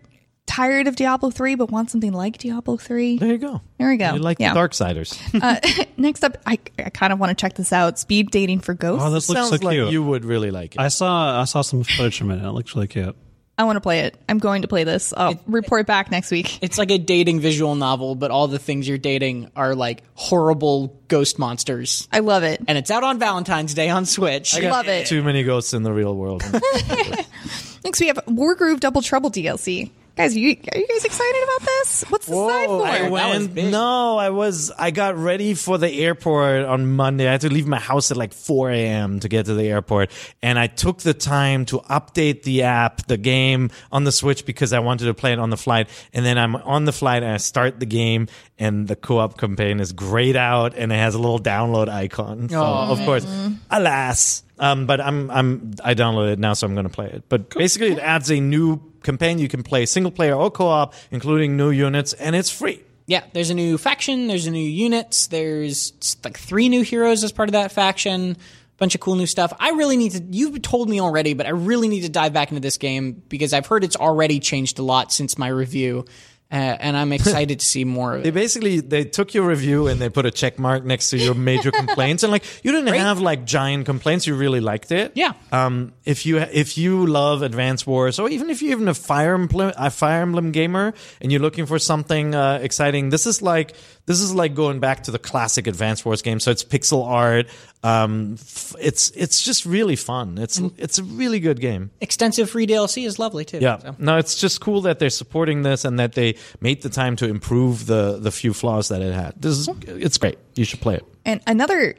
[0.46, 3.18] tired of Diablo three but want something like Diablo three.
[3.18, 3.60] There you go.
[3.78, 4.14] There we go.
[4.14, 4.54] You like Yeah.
[4.54, 5.18] the Darksiders.
[5.42, 7.98] Uh, next up, I, I kind of want to check this out.
[7.98, 9.04] Speed dating for ghosts.
[9.04, 9.90] Oh, this looks Sounds so like cute.
[9.90, 10.80] you would really like it.
[10.80, 12.42] I saw I saw some footage from it.
[12.42, 13.16] It looks really cute.
[13.58, 14.16] I want to play it.
[14.28, 15.12] I'm going to play this.
[15.16, 16.62] I'll report back next week.
[16.62, 20.96] It's like a dating visual novel, but all the things you're dating are like horrible
[21.08, 22.06] ghost monsters.
[22.12, 22.62] I love it.
[22.68, 24.54] And it's out on Valentine's Day on Switch.
[24.54, 25.08] I love it.
[25.08, 26.44] Too many ghosts in the real world.
[27.84, 29.90] Next, we have Wargroove Double Trouble DLC.
[30.18, 32.02] Guys, are you, are you guys excited about this?
[32.08, 32.84] What's the side for?
[32.84, 33.54] I I went.
[33.54, 34.72] No, I was.
[34.76, 37.28] I got ready for the airport on Monday.
[37.28, 39.20] I had to leave my house at like 4 a.m.
[39.20, 40.10] to get to the airport,
[40.42, 44.72] and I took the time to update the app, the game on the Switch because
[44.72, 45.88] I wanted to play it on the flight.
[46.12, 48.26] And then I'm on the flight and I start the game,
[48.58, 52.48] and the co-op campaign is grayed out, and it has a little download icon.
[52.48, 53.24] So Oh, of course,
[53.70, 54.42] alas.
[54.60, 57.22] Um, but I'm I'm I downloaded it now, so I'm going to play it.
[57.28, 61.56] But basically, it adds a new campaign you can play single player or co-op, including
[61.56, 62.82] new units, and it's free.
[63.06, 65.92] Yeah, there's a new faction, there's a new units, there's
[66.24, 68.36] like three new heroes as part of that faction.
[68.78, 69.52] bunch of cool new stuff.
[69.58, 70.22] I really need to.
[70.30, 73.52] You've told me already, but I really need to dive back into this game because
[73.52, 76.04] I've heard it's already changed a lot since my review.
[76.50, 78.24] Uh, and I'm excited to see more of it.
[78.24, 81.34] They basically they took your review and they put a check mark next to your
[81.34, 85.32] major complaints and like you didn't have like giant complaints you really liked it Yeah.
[85.52, 89.34] um if you if you love Advance Wars or even if you're even a Fire
[89.34, 93.74] Emblem a Fire Emblem gamer and you're looking for something uh, exciting this is like
[94.08, 97.46] this is like going back to the classic Advance Wars game so it's pixel art
[97.84, 102.66] um f- it's it's just really fun it's it's a really good game Extensive free
[102.66, 103.58] DLC is lovely too.
[103.60, 103.78] yeah.
[103.78, 103.94] So.
[103.98, 107.28] No, it's just cool that they're supporting this and that they made the time to
[107.28, 109.34] improve the the few flaws that it had.
[109.40, 110.38] This is it's great.
[110.56, 111.04] You should play it.
[111.24, 111.94] And another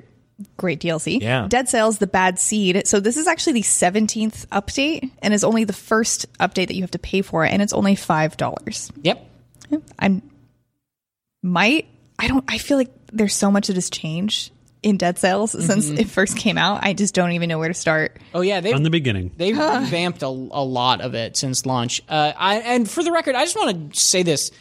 [0.58, 1.48] great DLC, Yeah.
[1.50, 2.88] Dead Cells: The Bad Seed.
[2.88, 6.82] So this is actually the 17th update, and is only the first update that you
[6.84, 8.92] have to pay for, and it's only five dollars.
[9.04, 9.26] Yep.
[10.00, 10.22] I'm
[11.44, 11.88] might
[12.20, 14.52] I don't I feel like there's so much that has changed
[14.84, 16.80] in Dead Cells since it first came out.
[16.84, 18.18] I just don't even know where to start.
[18.34, 19.32] Oh yeah, they From the beginning.
[19.36, 22.02] They've revamped a, a lot of it since launch.
[22.08, 24.52] Uh, I, and for the record, I just want to say this.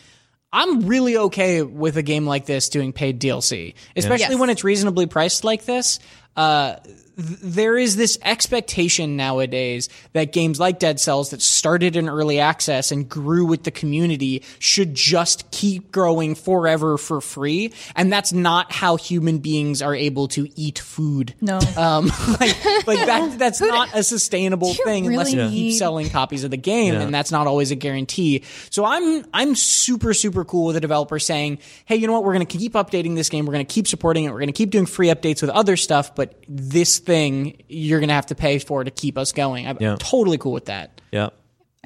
[0.52, 4.38] I'm really okay with a game like this doing paid DLC, especially Yes.
[4.40, 5.98] when it's reasonably priced like this.
[6.36, 12.08] Uh, th- there is this expectation nowadays that games like Dead Cells that started in
[12.08, 17.72] early access and grew with the community should just keep growing forever for free.
[17.96, 21.34] And that's not how human beings are able to eat food.
[21.40, 21.58] No.
[21.76, 22.06] Um,
[22.40, 26.44] like, like that, that's not a sustainable you thing unless you really keep selling copies
[26.44, 28.44] of the game, and that's not always a guarantee.
[28.70, 32.22] So I'm I'm super super cool with the developer saying, hey, you know what?
[32.22, 33.44] We're going to keep updating this game.
[33.44, 34.30] We're going to keep supporting it.
[34.30, 38.08] We're going to keep doing free updates with other stuff, but this thing you're going
[38.10, 39.66] to have to pay for to keep us going.
[39.66, 39.96] I'm Yeah.
[39.98, 41.00] totally cool with that.
[41.10, 41.30] Yeah.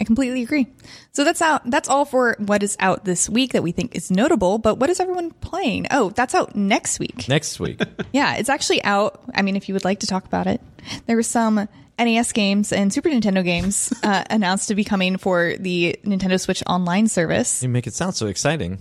[0.01, 0.67] I completely agree.
[1.13, 1.63] So that's out.
[1.71, 4.59] That's all for what is out this week that we think is notable.
[4.59, 5.87] But what is everyone playing?
[5.91, 7.29] Oh, that's out next week.
[7.29, 7.81] Next week.
[8.13, 9.23] Yeah, it's actually out.
[9.35, 10.61] I mean, if you would like to talk about it,
[11.07, 11.67] there were some
[11.99, 16.63] NES games and Super Nintendo games uh, announced to be coming for the Nintendo Switch
[16.67, 17.63] Online service.
[17.63, 18.79] you make it sound so exciting.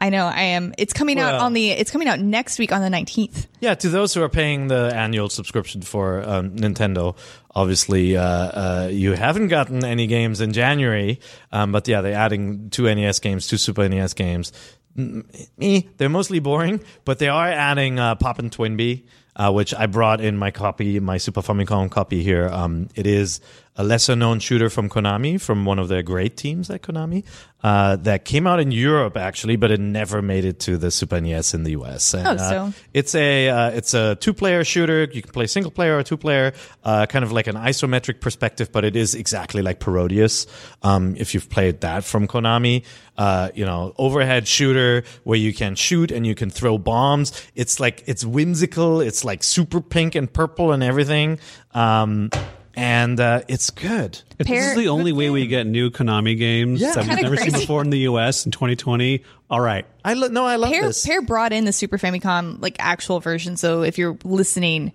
[0.00, 0.74] I know I am.
[0.78, 1.70] It's coming out on the.
[1.70, 3.48] It's coming out next week on the nineteenth.
[3.60, 7.16] Yeah, to those who are paying the annual subscription for um, Nintendo,
[7.54, 11.20] obviously uh, uh, you haven't gotten any games in January.
[11.50, 14.52] Um, but yeah, they're adding two NES games, two Super NES games.
[14.96, 15.24] Mm,
[15.60, 19.04] eh, they're mostly boring, but they are adding uh, Pop'n TwinBee,
[19.36, 22.48] uh, which I brought in my copy, my Super Famicom copy here.
[22.48, 23.40] Um, it is
[23.78, 27.24] a lesser known shooter from Konami, from one of their great teams at Konami,
[27.62, 31.20] uh, that came out in Europe actually, but it never made it to the Super
[31.20, 32.12] NES in the US.
[32.14, 35.08] And, Oh, uh, so- it's a uh, it's a two player shooter.
[35.12, 36.52] You can play single player or two player,
[36.84, 40.46] uh, kind of like an isometric perspective, but it is exactly like Parodius.
[40.82, 42.84] Um, if you've played that from Konami,
[43.16, 47.32] uh, you know, overhead shooter where you can shoot and you can throw bombs.
[47.54, 49.00] It's like it's whimsical.
[49.00, 51.38] It's like super pink and purple and everything.
[51.74, 52.30] Um,
[52.78, 54.20] and uh, it's good.
[54.38, 56.92] If this is the only way we get new Konami games Yeah.
[56.92, 59.84] that we've Kinda never seen before in the US in 2020, all right.
[60.04, 61.04] I lo- no, I love Peer, this.
[61.04, 63.56] Peer brought in the Super Famicom like actual version.
[63.56, 64.92] So if you're listening,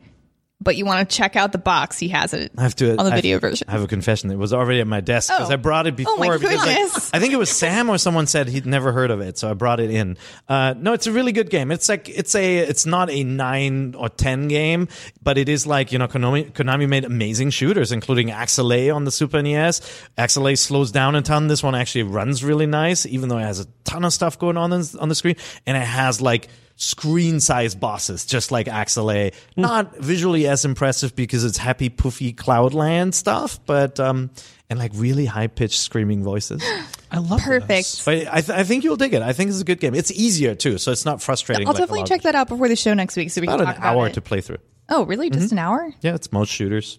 [0.63, 3.05] but you want to check out the box, he has it I have to on
[3.05, 3.67] the I video have, version.
[3.67, 4.31] I have a confession.
[4.31, 5.53] It was already at my desk because Oh.
[5.53, 6.13] I brought it before.
[6.15, 7.11] Oh my because goodness.
[7.13, 9.53] I think it was Sam or someone said he'd never heard of it, so I
[9.53, 10.17] brought it in.
[10.47, 11.69] Uh, no, it's a really good game.
[11.71, 14.87] It's like it's a it's not a nine or ten game,
[15.21, 19.11] but it is like you know Konami, Konami made amazing shooters, including Axelay on the
[19.11, 19.81] Super NES.
[20.17, 21.47] Axelay slows down a ton.
[21.47, 24.57] This one actually runs really nice, even though it has a ton of stuff going
[24.57, 25.35] on on the screen,
[25.65, 29.33] and it has like screen size bosses, just like Axelay.
[29.55, 34.31] Not visually as impressive because it's happy, poofy Cloudland stuff, but um,
[34.69, 36.63] and like really high pitched screaming voices.
[37.11, 38.03] I love Perfect.
[38.05, 39.21] But I, th- I think you'll dig it.
[39.21, 39.93] I think it's a good game.
[39.93, 41.67] It's easier too, so it's not frustrating.
[41.67, 43.65] I'll like definitely check that out before the show next week so we can About
[43.65, 44.13] talk an about hour it.
[44.15, 44.57] to play through.
[44.89, 45.29] oh, really?
[45.29, 45.93] Just an hour?
[46.01, 46.97] Yeah, it's most shooters.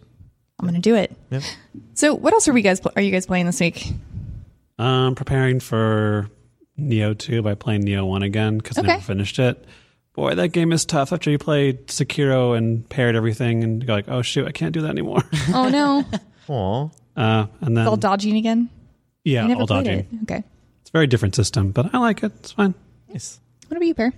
[0.60, 1.10] I'm gonna do it.
[1.30, 1.40] Yeah.
[1.94, 2.78] So, what else are we guys?
[2.80, 3.88] Pl- are you guys playing this week?
[4.78, 6.30] Um, preparing for
[6.78, 8.88] Nioh 2 by playing Nioh 1 again because Okay.
[8.88, 9.64] I never finished it.
[10.14, 14.08] Boy, that game is tough after you played Sekiro and paired everything and you're like,
[14.08, 15.22] oh shoot, I can't do that anymore.
[15.52, 16.04] Oh no,
[16.48, 16.88] Aw.
[17.16, 18.70] uh, and then, all dodging again.
[19.24, 19.98] yeah, all dodging.
[20.00, 20.06] it.
[20.22, 20.42] Okay.
[20.82, 22.32] It's a very different system, but I like it.
[22.40, 22.74] It's fine.
[23.08, 23.40] Nice.
[23.68, 24.12] What about you, Peer?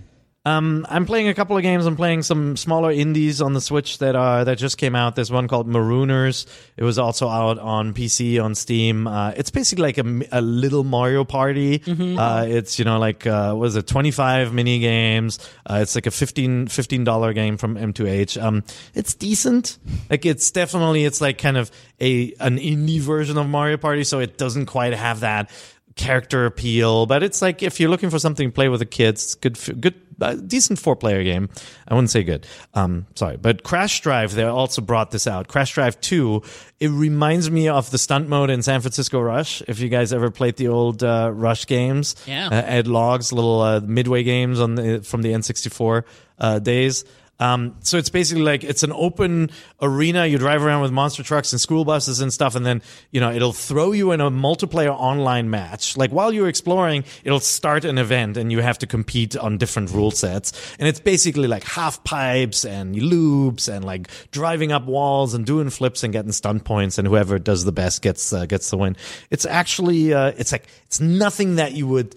[0.47, 1.85] Um, I'm playing a couple of games.
[1.85, 5.15] I'm playing some smaller indies on the Switch that are that just came out.
[5.15, 6.45] There's one called Marooners.
[6.77, 9.07] It was also out on PC on Steam.
[9.07, 11.81] Uh, it's basically like a, a little Mario Party.
[12.17, 13.87] Uh, it's you know like uh, what is it?
[13.87, 15.37] 25 mini games.
[15.69, 16.67] Uh, it's like a 15
[17.03, 18.41] dollar game from M2H.
[18.41, 19.77] Um, it's decent.
[20.09, 21.69] Like it's definitely it's like kind of
[21.99, 25.49] a an indie version of Mario Party, so it doesn't quite have that
[25.97, 29.23] character appeal, but it's like if you're looking for something to play with the kids,
[29.23, 31.49] it's good, good, a decent four player game.
[31.87, 32.47] I wouldn't say good.
[32.73, 35.47] Um, sorry, but Crash Drive they also brought this out.
[35.47, 36.41] Crash Drive Two.
[36.79, 39.61] It reminds me of the stunt mode in San Francisco Rush.
[39.67, 42.47] If you guys ever played the old uh, Rush games, Yeah.
[42.47, 46.03] uh, Ed Logs, little uh, midway games on the from the N64
[46.39, 47.03] uh, days.
[47.39, 50.25] Um, so it's basically like it's an open arena.
[50.25, 52.81] You drive around with monster trucks and school buses and stuff, and then
[53.11, 55.97] you know it'll throw you in a multiplayer online match.
[55.97, 59.91] Like while you're exploring, it'll start an event, and you have to compete on different
[59.91, 60.75] rule sets.
[60.79, 65.69] And it's basically like half pipes and loops and like driving up walls and doing
[65.69, 68.95] flips and getting stunt points, and whoever does the best gets uh, gets the win.
[69.29, 72.15] It's actually uh, it's like it's nothing that you would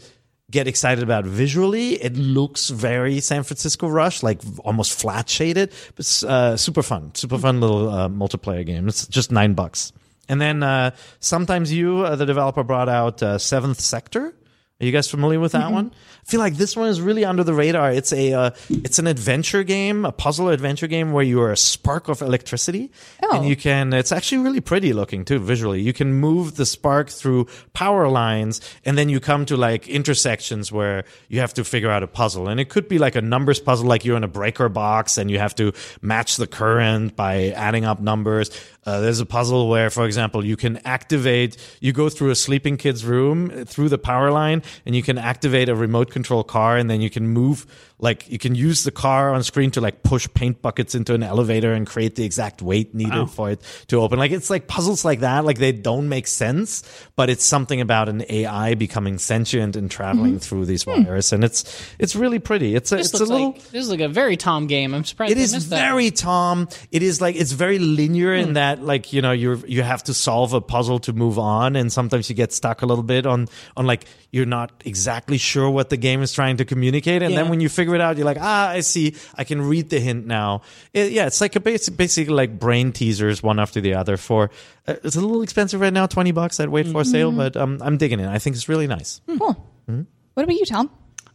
[0.51, 1.95] get excited about visually.
[1.95, 7.39] It looks very San Francisco Rush, like almost flat shaded, but uh, super fun, super
[7.39, 8.89] fun little uh, multiplayer game.
[8.89, 9.93] It's just nine bucks.
[10.29, 14.35] And then uh, sometimes you, uh, the developer, brought out uh, Seventh Sector.
[14.81, 15.93] Are you guys familiar with that one?
[16.27, 17.93] I feel like this one is really under the radar.
[17.93, 21.57] It's a uh, it's an adventure game, a puzzle adventure game where you are a
[21.57, 22.91] spark of electricity,
[23.23, 23.37] Oh.
[23.37, 23.93] and you can.
[23.93, 25.81] It's actually really pretty looking too visually.
[25.83, 30.73] You can move the spark through power lines, and then you come to like intersections
[30.73, 32.49] where you have to figure out a puzzle.
[32.49, 35.31] And it could be like a numbers puzzle, like you're in a breaker box and
[35.31, 38.51] you have to match the current by adding up numbers.
[38.87, 41.57] Uh, there's a puzzle where, for example, you can activate.
[41.81, 45.19] You go through a sleeping kid's room uh, through the power line, and you can
[45.19, 47.67] activate a remote control car, and then you can move.
[48.01, 51.23] Like you can use the car on screen to like push paint buckets into an
[51.23, 54.19] elevator and create the exact weight needed for it to open.
[54.19, 55.45] Like it's like puzzles like that.
[55.45, 56.83] Like they don't make sense,
[57.17, 61.65] but it's something about an AI becoming sentient and traveling through these wires, and it's
[61.99, 62.75] it's really pretty.
[62.75, 63.53] It's a This it's a little.
[63.53, 64.95] like this is like a very Tom game.
[64.95, 65.81] I'm surprised It is they is that.
[65.81, 66.69] very Tom.
[66.91, 68.43] It is like it's very linear Hmm.
[68.49, 71.77] in that like you know you're you have to solve a puzzle to move on,
[71.77, 75.69] and sometimes you get stuck a little bit on on like you're not exactly sure
[75.69, 78.25] what the game is trying to communicate, and then when you figure it out, you're
[78.27, 80.63] like ah I see I can read the hint now.
[80.93, 84.17] It, yeah, it's like a basic basically like brain teasers one after the other.
[84.17, 84.51] For
[84.87, 86.61] uh, it's a little expensive right now, twenty bucks.
[86.61, 87.11] I'd wait for a Mm-hmm.
[87.11, 88.29] sale, but um, I'm digging it.
[88.29, 89.21] I think it's really nice.
[89.27, 89.67] Cool.
[89.87, 90.91] What about you, Tom?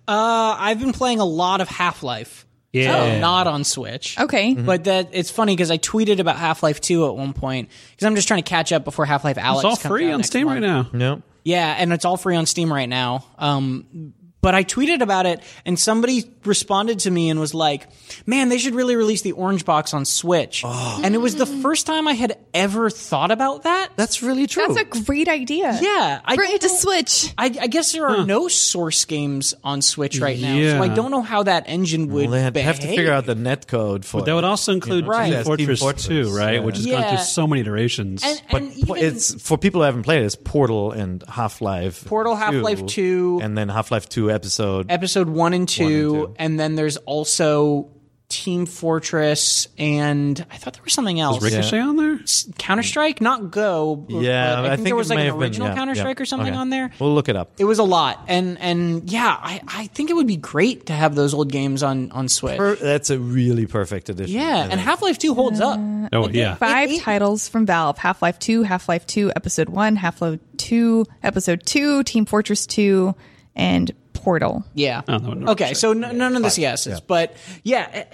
[0.07, 2.45] Uh, I've been playing a lot of Half Life.
[2.71, 3.13] Yeah.
[3.15, 4.19] So not on Switch.
[4.19, 4.53] Okay.
[4.53, 8.05] But that it's funny because I tweeted about Half Life Two at one point because
[8.05, 9.55] I'm just trying to catch up before Half Life Alyx.
[9.55, 10.55] It's all comes free out on Steam month.
[10.61, 10.89] right now.
[10.93, 11.21] No.
[11.43, 13.23] Yeah, and it's all free on Steam right now.
[13.37, 14.13] Um,
[14.45, 17.87] but I tweeted about it, and somebody responded to me and was like,
[18.27, 21.01] "Man, they should really release the Orange Box on Switch." Oh.
[21.03, 23.89] And it was the first time I had ever thought about that.
[23.95, 24.67] That's really true.
[24.67, 25.75] That's a great idea.
[25.81, 27.33] Yeah, I Bring it to Switch.
[27.39, 31.09] I, I guess there are no Source games on Switch right now, so I don't
[31.09, 32.29] know how that engine would.
[32.29, 34.21] well, they have to figure out the net code for.
[34.21, 35.25] That would also include Right.
[35.25, 36.53] Team Yes, Team Fortress, Fortress, 2, right?
[36.53, 36.59] yeah.
[36.59, 38.21] Which has gone through so many iterations.
[38.23, 41.23] And, But and po- even- it's for people who haven't played it, it's Portal and
[41.27, 42.05] Half Life.
[42.05, 43.39] Portal, Half-Life 2.
[43.41, 44.91] and then Half Life Two episode.
[44.91, 45.85] episode one and two,
[46.27, 46.35] two.
[46.37, 47.89] and then there's also
[48.27, 51.43] Team Fortress, and I thought there was something else.
[51.43, 52.19] Ricochet on there?
[52.57, 53.95] Counter Strike, not Go.
[53.95, 56.01] but yeah, I think, there was like an have been- original yeah, Counter yeah.
[56.01, 56.57] Strike or something Okay.
[56.57, 56.89] on there.
[56.99, 57.51] We'll look it up.
[57.59, 60.93] It was a lot, and and yeah, I, I think it would be great to
[60.93, 62.57] have those old games on on Switch.
[62.57, 64.37] Per- that's a really perfect edition.
[64.37, 64.79] I yeah, and.
[64.81, 65.79] Half Life Two holds up.
[66.11, 66.55] Oh, yeah.
[66.55, 70.39] Five it- titles from Valve Half Life 2, Half Life 2, Episode 1, Half Life
[70.57, 73.13] 2, Episode 2, Team Fortress 2,
[73.55, 74.63] and Portal.
[74.73, 75.01] Yeah.
[75.07, 78.05] Oh, no, no, okay, so n- none of this yeses, but yeah.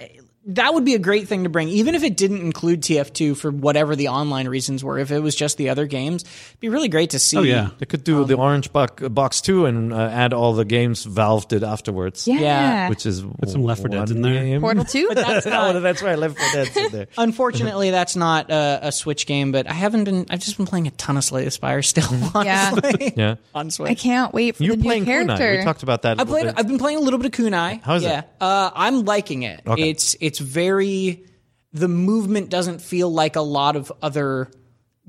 [0.46, 3.50] That would be a great thing to bring, even if it didn't include TF2 for
[3.52, 4.98] whatever the online reasons were.
[4.98, 7.36] If it was just the other games, it'd be really great to see.
[7.36, 7.70] Oh, yeah.
[7.78, 11.46] They could do the Orange box, box two and uh, add all the games Valve
[11.46, 12.26] did afterwards.
[12.26, 12.40] Yeah.
[12.40, 12.88] Yeah.
[12.88, 14.44] Which is Put some Left 4 Deads one in there.
[14.44, 14.60] game.
[14.60, 15.10] Portal 2?
[15.14, 16.18] That's oh, not, that's right.
[16.18, 17.06] Left 4 Dead's in there.
[17.18, 19.52] unfortunately, that's not a, a Switch game.
[19.52, 20.26] But I haven't been.
[20.28, 22.02] I've just been playing a ton of Slay the Spire still.
[22.44, 22.70] Yeah.
[22.72, 23.34] Honestly, Yeah.
[23.54, 23.90] on Switch.
[23.90, 25.06] I can't wait for You're the new playing Kunai.
[25.36, 25.58] character.
[25.58, 26.18] We talked about that.
[26.18, 26.44] I a little played.
[26.46, 26.54] bit.
[26.58, 27.80] I've been playing a little bit of Kunai.
[27.82, 28.08] How is it?
[28.08, 28.22] yeah.
[28.40, 29.60] Uh, I'm liking it.
[29.66, 29.90] Okay.
[29.90, 31.24] It's it's very.
[31.72, 34.50] The movement doesn't feel like a lot of other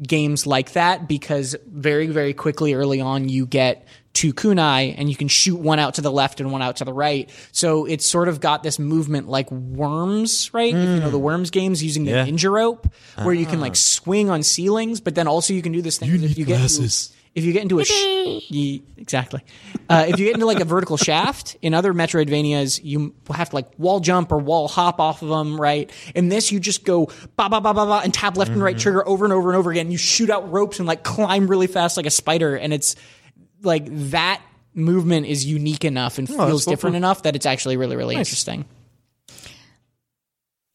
[0.02, 5.16] games like that because very very quickly early on you get two kunai and you
[5.16, 7.30] can shoot one out to the left and one out to the right.
[7.52, 10.74] So it's sort of got this movement like worms, right?
[10.74, 11.24] If you know the hmm.
[11.24, 12.26] worms games using the Yeah.
[12.26, 12.88] ninja rope
[13.22, 13.76] where you can like ah.
[13.76, 17.10] swing on ceilings, but then also you can do this thing if you get glasses.
[17.12, 19.44] into, if you get into a sh- ye- exactly.
[19.90, 23.56] Uh, if you get into like a vertical shaft in other metroidvanias you have to
[23.56, 25.92] like wall jump or wall hop off of them right?
[26.16, 28.78] In this you just go ba ba ba ba ba and tap left and right
[28.78, 29.92] trigger over and over and over again.
[29.92, 32.96] You shoot out ropes and like climb really fast like a spider and it's
[33.64, 34.42] like that
[34.76, 36.98] movement is unique enough and feels so different cool.
[36.98, 38.66] enough that it's actually really really interesting.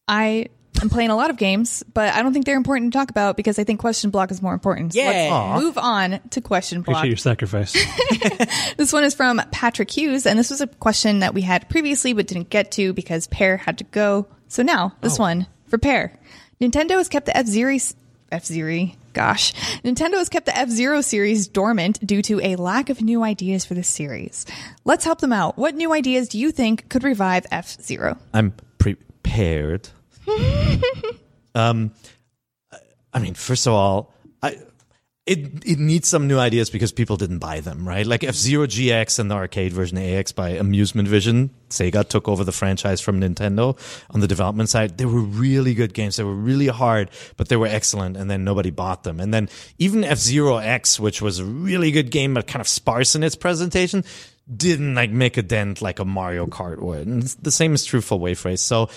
[0.07, 0.49] I
[0.81, 3.37] I'm playing a lot of games, but I don't think they're important to talk about
[3.37, 4.93] because I think question block is more important.
[4.95, 5.07] So Yeah.
[5.09, 5.61] let's Aw.
[5.61, 6.99] move on to question block.
[6.99, 7.77] Appreciate your sacrifice.
[8.77, 12.13] This one is from Patrick Hughes, and this was a question that we had previously
[12.13, 14.27] but didn't get to because Peer had to go.
[14.49, 15.23] So now, this oh.
[15.25, 16.13] one for Peer.
[16.61, 17.77] Nintendo has kept the F Zero
[18.31, 18.91] F Zero.
[19.15, 19.53] Gosh,
[19.83, 23.65] Nintendo has kept the F Zero series dormant due to a lack of new ideas
[23.65, 24.47] for the series.
[24.85, 25.57] Let's help them out.
[25.59, 28.17] What new ideas do you think could revive F Zero?
[28.33, 29.89] I'm prepared.
[31.55, 31.93] um,
[33.13, 34.13] I mean, first of all,
[34.43, 34.59] I
[35.29, 38.07] it it needs some new ideas because people didn't buy them, right?
[38.07, 42.45] Like F Zero GX and the arcade version AX by Amusement Vision, Sega took over
[42.45, 43.79] the franchise from Nintendo
[44.11, 44.97] on the development side.
[44.97, 46.17] They were really good games.
[46.17, 48.17] They were really hard, but they were excellent.
[48.17, 49.21] And then nobody bought them.
[49.21, 52.69] And then even F Zero X, which was a really good game but kind of
[52.69, 54.05] sparse in its presentation,
[54.55, 57.07] didn't like make a dent like a Mario Kart would.
[57.07, 58.63] And the same is true for Wave Race.
[58.63, 58.89] So,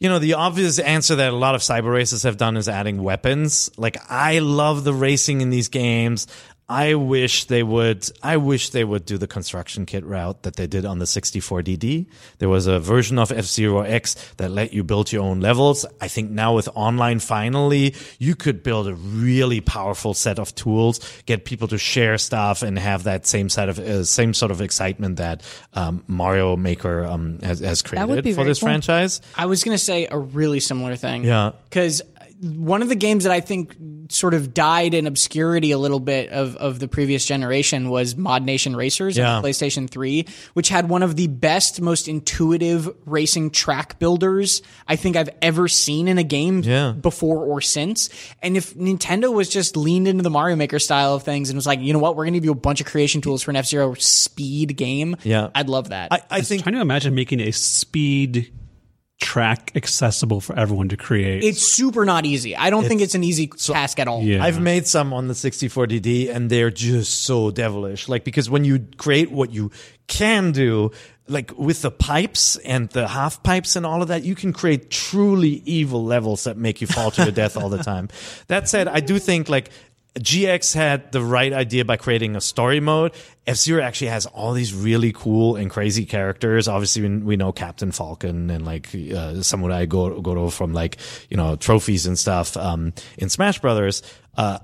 [0.00, 3.02] you know, the obvious answer that a lot of cyber races have done is adding
[3.02, 3.70] weapons.
[3.76, 6.26] Like, I love the racing in these games.
[6.70, 8.08] I wish they would.
[8.22, 12.06] I wish they would do the construction kit route that they did on the 64DD.
[12.38, 15.84] There was a version of F Zero X that let you build your own levels.
[16.00, 21.00] I think now with online, finally, you could build a really powerful set of tools,
[21.26, 24.60] get people to share stuff, and have that same side of uh, same sort of
[24.60, 25.42] excitement that
[25.74, 28.68] um, Mario Maker um, has, has created for this cool.
[28.68, 29.20] franchise.
[29.36, 31.24] I was going to say a really similar thing.
[31.24, 31.50] Yeah.
[31.64, 32.00] Because
[32.42, 33.76] one of the games that I think
[34.08, 38.42] sort of died in obscurity a little bit of, of the previous generation was Mod
[38.44, 39.36] Nation Racers Yeah.
[39.36, 44.96] on PlayStation 3, which had one of the best, most intuitive racing track builders I
[44.96, 46.92] think I've ever seen in a game Yeah.
[46.92, 48.08] before or since.
[48.42, 51.66] And if Nintendo was just leaned into the Mario Maker style of things and was
[51.66, 53.50] like, you know what, we're going to give you a bunch of creation tools for
[53.50, 55.50] an F Zero speed game, Yeah.
[55.54, 56.08] I'd love that.
[56.10, 58.50] I, I think trying to imagine making a speed
[59.20, 61.44] track accessible for everyone to create.
[61.44, 62.56] it's super not easy.
[62.56, 64.22] I don't think it's an easy task at all.
[64.22, 64.42] yeah.
[64.42, 68.08] I've made some on the 64DD and they're just so devilish.
[68.08, 69.70] Like, because when you create what you
[70.06, 70.90] can do,
[71.28, 74.90] like with the pipes and the half pipes and all of that, you can create
[74.90, 78.08] truly evil levels that make you fall to your death all the time.
[78.48, 79.70] That said, I do think like
[80.18, 83.12] GX had the right idea by creating a story mode.
[83.46, 86.68] F Zero actually has all these really cool and crazy characters.
[86.68, 90.98] Obviously, we- know Captain Falcon and like uh, Samurai Goro, Goro from like
[91.30, 94.02] you know trophies and stuff um, in Smash Brothers.
[94.36, 94.58] Uh,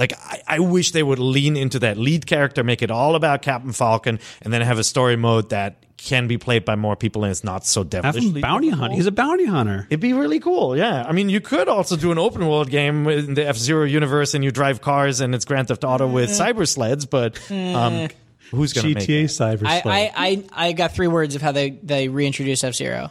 [0.00, 3.42] like I, I wish they would lean into that lead character, make it all about
[3.42, 7.24] Captain Falcon, and then have a story mode that can be played by more people
[7.24, 8.74] and it's not so Have him bounty difficult.
[8.80, 8.94] hunt.
[8.94, 9.86] He's a bounty hunter.
[9.90, 11.04] It'd be really cool, yeah.
[11.06, 14.32] I mean, you could also do an open world game in the F Zero universe,
[14.34, 17.04] and you drive cars, and it's Grand Theft Auto with cyber sleds.
[17.04, 18.08] But um,
[18.50, 19.24] who's going to make GTA?
[19.24, 20.12] Cyber I, Sled.
[20.16, 23.10] I, I, I got three words of how they, they reintroduce F Zero.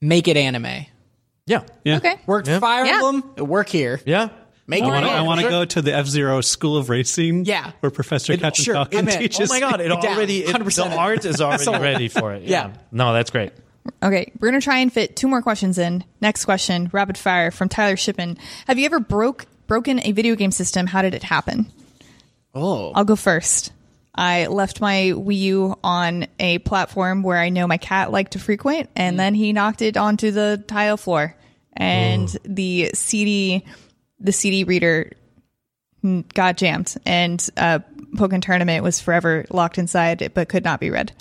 [0.00, 0.86] Make it anime.
[1.46, 1.98] Yeah, yeah.
[1.98, 2.16] Okay.
[2.26, 2.58] Worked Yeah.
[2.58, 2.94] Fire Yeah.
[2.94, 3.22] Emblem.
[3.36, 4.00] It work here.
[4.04, 4.30] yeah.
[4.66, 5.12] Make I it want to.
[5.12, 5.50] I want to sure.
[5.50, 7.44] go to the F Zero School of Racing.
[7.44, 7.72] Yeah.
[7.80, 9.18] where Professor It- Captain sure, Falcon I'm in.
[9.18, 9.50] teaches.
[9.50, 9.80] Oh my god!
[9.80, 10.04] It Down.
[10.04, 10.90] already it, 100%.
[10.90, 12.42] the art is already ready for it.
[12.42, 12.68] Yeah.
[12.68, 12.76] Yeah.
[12.90, 13.52] no, that's great.
[14.02, 16.04] Okay, we're gonna try and fit two more questions in.
[16.20, 18.38] Next question, rapid fire from Tyler Shippen.
[18.66, 20.86] Have you ever broke broken a video game system?
[20.86, 21.72] How did it happen?
[22.54, 22.92] Oh.
[22.92, 23.72] I'll go first.
[24.14, 28.38] I left my Wii U on a platform where I know my cat liked to
[28.38, 29.18] frequent, and mm.
[29.18, 31.36] then he knocked it onto the tile floor,
[31.74, 32.38] and oh.
[32.44, 33.64] the CD,
[34.18, 35.12] the CD reader
[36.34, 37.80] got jammed, and uh,
[38.14, 41.12] Pokkén Tournament was forever locked inside, but could not be read.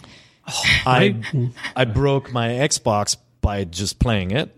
[0.86, 1.22] I
[1.76, 4.56] I broke my Xbox by just playing it.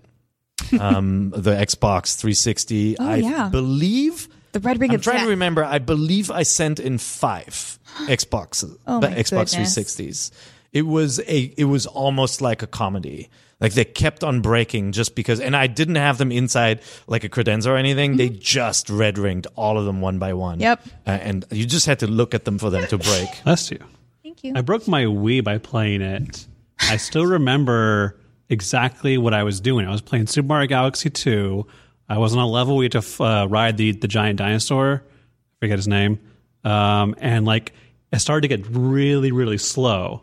[0.80, 3.00] Um, the Xbox 360.
[3.00, 3.50] I yeah.
[3.50, 5.26] believe The red ring I'm trying death.
[5.26, 5.64] to remember.
[5.64, 9.78] I believe I sent in five Xboxes, Oh the Xbox goodness.
[9.78, 10.32] 360s.
[10.74, 11.54] It was a.
[11.58, 13.30] It was almost like a comedy.
[13.60, 17.30] Like they kept on breaking just because, and I didn't have them inside like a
[17.30, 18.18] credenza or anything.
[18.18, 20.60] They just red ringed all of them one by one.
[20.60, 20.62] Mm-hmm.
[20.62, 20.88] Yep.
[21.08, 23.30] Uh, and you just had to look at them for them to break.
[23.44, 23.80] Bless you.
[24.24, 24.54] Thank you.
[24.56, 26.46] I broke my Wii by playing it.
[26.82, 29.88] I still remember exactly what I was doing.
[29.88, 31.66] I was playing Super Mario Galaxy 2.
[32.10, 35.04] I was on a level we had to uh, ride the, the giant dinosaur.
[35.04, 36.20] I forget his name.
[36.64, 37.74] Um, and like,
[38.14, 40.22] it started to get really, really slow.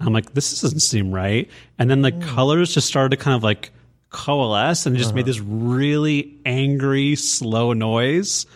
[0.00, 1.50] I'm like, this doesn't seem right.
[1.78, 2.22] And then the mm.
[2.22, 3.70] colors just started to kind of like
[4.10, 5.26] coalesce and just made uh-huh.
[5.26, 8.46] this really angry, slow noise.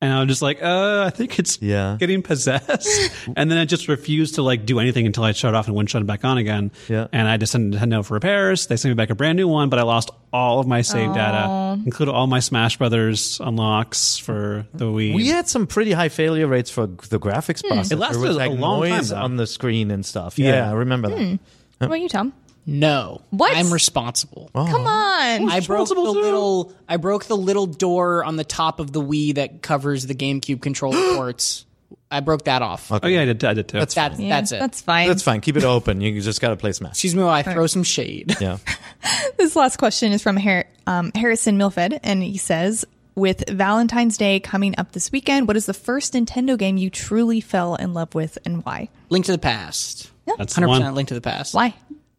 [0.00, 1.96] And I was just like, uh, I think it's Yeah.
[1.98, 3.10] getting possessed.
[3.36, 5.74] and then I just refused to like do anything until I shut it off and
[5.74, 6.72] wouldn't shut it back on again.
[6.88, 7.06] Yeah.
[7.10, 8.66] And I just sent Nintendo for repairs.
[8.66, 11.14] They sent me back a brand new one, but I lost all of my save
[11.14, 15.14] data, including all my Smash Brothers unlocks for the Wii.
[15.14, 17.92] We had some pretty high failure rates for the graphics processor.
[17.92, 19.16] It lasted There was, a like long time, though.
[19.16, 20.38] on the screen and stuff.
[20.38, 20.70] Yeah, Yeah.
[20.70, 21.38] I remember that.
[21.78, 22.34] What about you, Tom?
[22.66, 23.20] No.
[23.30, 23.56] What?
[23.56, 24.50] I'm responsible.
[24.54, 25.50] Come on.
[25.50, 26.20] I broke the Responsible too.
[26.20, 30.14] little I broke the little door on the top of the Wii that covers the
[30.14, 31.66] GameCube controller ports.
[32.10, 32.90] I broke that off.
[32.92, 33.44] Oh yeah, I did.
[33.44, 33.78] I did too.
[33.78, 34.60] That's That's Yeah, that's it.
[34.60, 35.08] That's fine.
[35.08, 35.40] That's fine.
[35.40, 36.00] Keep it open.
[36.00, 36.92] You just got to play Smash.
[36.92, 38.36] Excuse me while I throw some shade.
[38.40, 38.58] Yeah.
[39.36, 44.40] This last question is from Har- um, Harrison Milfed, and he says, "With Valentine's Day
[44.40, 48.14] coming up this weekend, what is the first Nintendo game you truly fell in love
[48.14, 48.88] with, and why?
[49.10, 50.10] Link to the Past.
[50.26, 50.80] That's the Hundred one.
[50.80, 51.52] percent Link to the Past.
[51.52, 51.74] Why?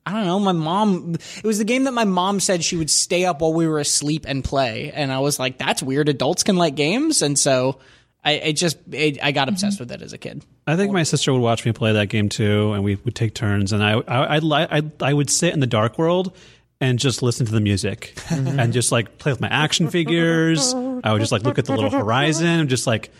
[0.05, 0.39] I don't know.
[0.39, 1.15] My mom.
[1.37, 3.79] It was the game that my mom said she would stay up while we were
[3.79, 6.09] asleep and play, and I was like, "That's weird.
[6.09, 7.79] Adults can like games," and so
[8.25, 10.43] I it just it, I got obsessed with it as a kid.
[10.65, 13.35] I think my sister would watch me play that game too, and we would take
[13.35, 13.71] turns.
[13.71, 16.35] And I, I, I'd I, I would sit in the dark world
[16.81, 18.59] and just listen to the music, mm-hmm.
[18.59, 20.73] and just like play with my action figures.
[20.73, 23.11] I would just like look at the little horizon, and just like,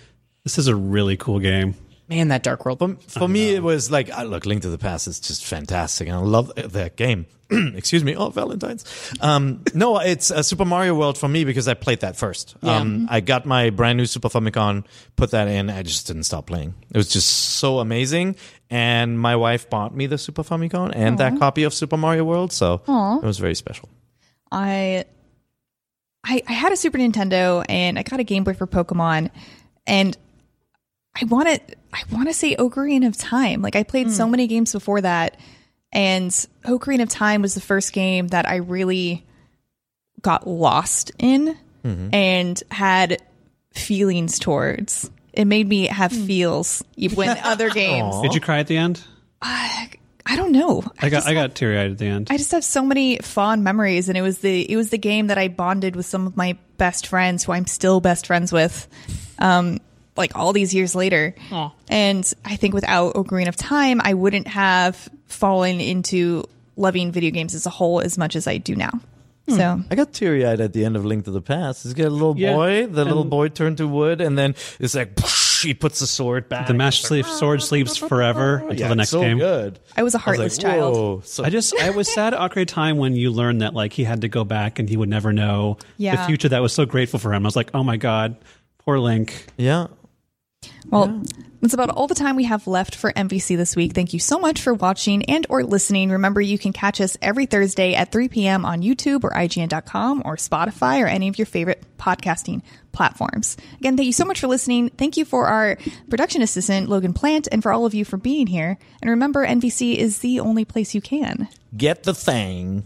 [0.44, 1.76] this is a really cool game.
[2.08, 2.80] Man, that Dark World.
[2.80, 6.08] For, for me, it was like, uh, look, Link to the Past is just fantastic,
[6.08, 7.26] and I love that game.
[7.50, 8.16] Excuse me.
[8.16, 8.86] Oh, Valentine's.
[9.22, 12.56] Um, no, it's uh, Super Mario World for me because I played that first.
[12.64, 14.86] Um, I got my brand new Super Famicom,
[15.16, 15.70] put that in.
[15.70, 16.74] I just didn't stop playing.
[16.92, 18.36] It was just so amazing.
[18.70, 22.52] And my wife bought me the Super Famicom and that copy of Super Mario World,
[22.52, 22.82] so
[23.22, 23.90] it was very special.
[24.52, 25.06] I,
[26.24, 29.30] I, I had a Super Nintendo, and I got a Game Boy for Pokemon,
[29.86, 30.18] and
[31.20, 33.62] I want to, I want to say Ocarina of Time.
[33.62, 34.32] Like I played so hmm.
[34.32, 35.38] many games before that,
[35.92, 36.30] and
[36.66, 39.26] Ocarina of Time was the first game that I really
[40.22, 42.14] got lost in mm-hmm.
[42.14, 43.22] and had
[43.72, 45.10] feelings towards.
[45.34, 46.26] It made me have hmm.
[46.26, 48.22] feels when other games.
[48.22, 49.04] Did you cry at the end?
[49.42, 49.86] Uh,
[50.26, 50.84] I don't know.
[51.00, 52.28] I got I got teary eyed at the end.
[52.32, 55.28] I just have so many fond memories, and it was the it was the game
[55.28, 58.88] that I bonded with some of my best friends, who I'm still best friends with,
[59.38, 59.80] um,
[60.18, 61.36] like all these years later.
[61.90, 66.46] And I think without Ocarina of Time, I wouldn't have fallen into
[66.78, 68.92] loving video games as a whole as much as I do now.
[69.48, 69.56] Hmm.
[69.56, 71.84] So I got teary eyed at the end of Link to the Past.
[71.84, 74.96] He's got a little Yeah, boy, the little boy turned to wood, and then it's
[74.96, 75.20] like
[75.62, 76.68] he puts the sword back.
[76.68, 79.38] the Master Sleep Sword sleeps forever until yeah, the next so game.
[79.38, 79.80] good.
[79.96, 81.26] I was a I was heartless like, child.
[81.28, 83.94] So I just I was sad at Ocarina of Time when you learned that like
[83.94, 86.86] he had to go back and he would never know the future that was so
[86.88, 87.46] grateful for him.
[87.46, 88.38] I was like, oh my god,
[88.80, 89.46] poor Link.
[89.58, 89.88] yeah.
[90.90, 91.24] Well,
[91.62, 93.94] that's about all the time we have left for NVC this week.
[93.94, 96.12] Thank you so much for watching and or listening.
[96.12, 98.66] Remember, you can catch us every Thursday at 3 p.m.
[98.66, 102.62] on YouTube or IGN.com or Spotify or any of your favorite podcasting
[102.92, 103.58] platforms.
[103.80, 104.90] Again, thank you so much for listening.
[104.90, 105.78] Thank you for our
[106.10, 108.78] production assistant, Logan Plant, and for all of you for being here.
[109.02, 111.48] And remember, NVC is the only place you can.
[111.76, 112.86] Get the thing.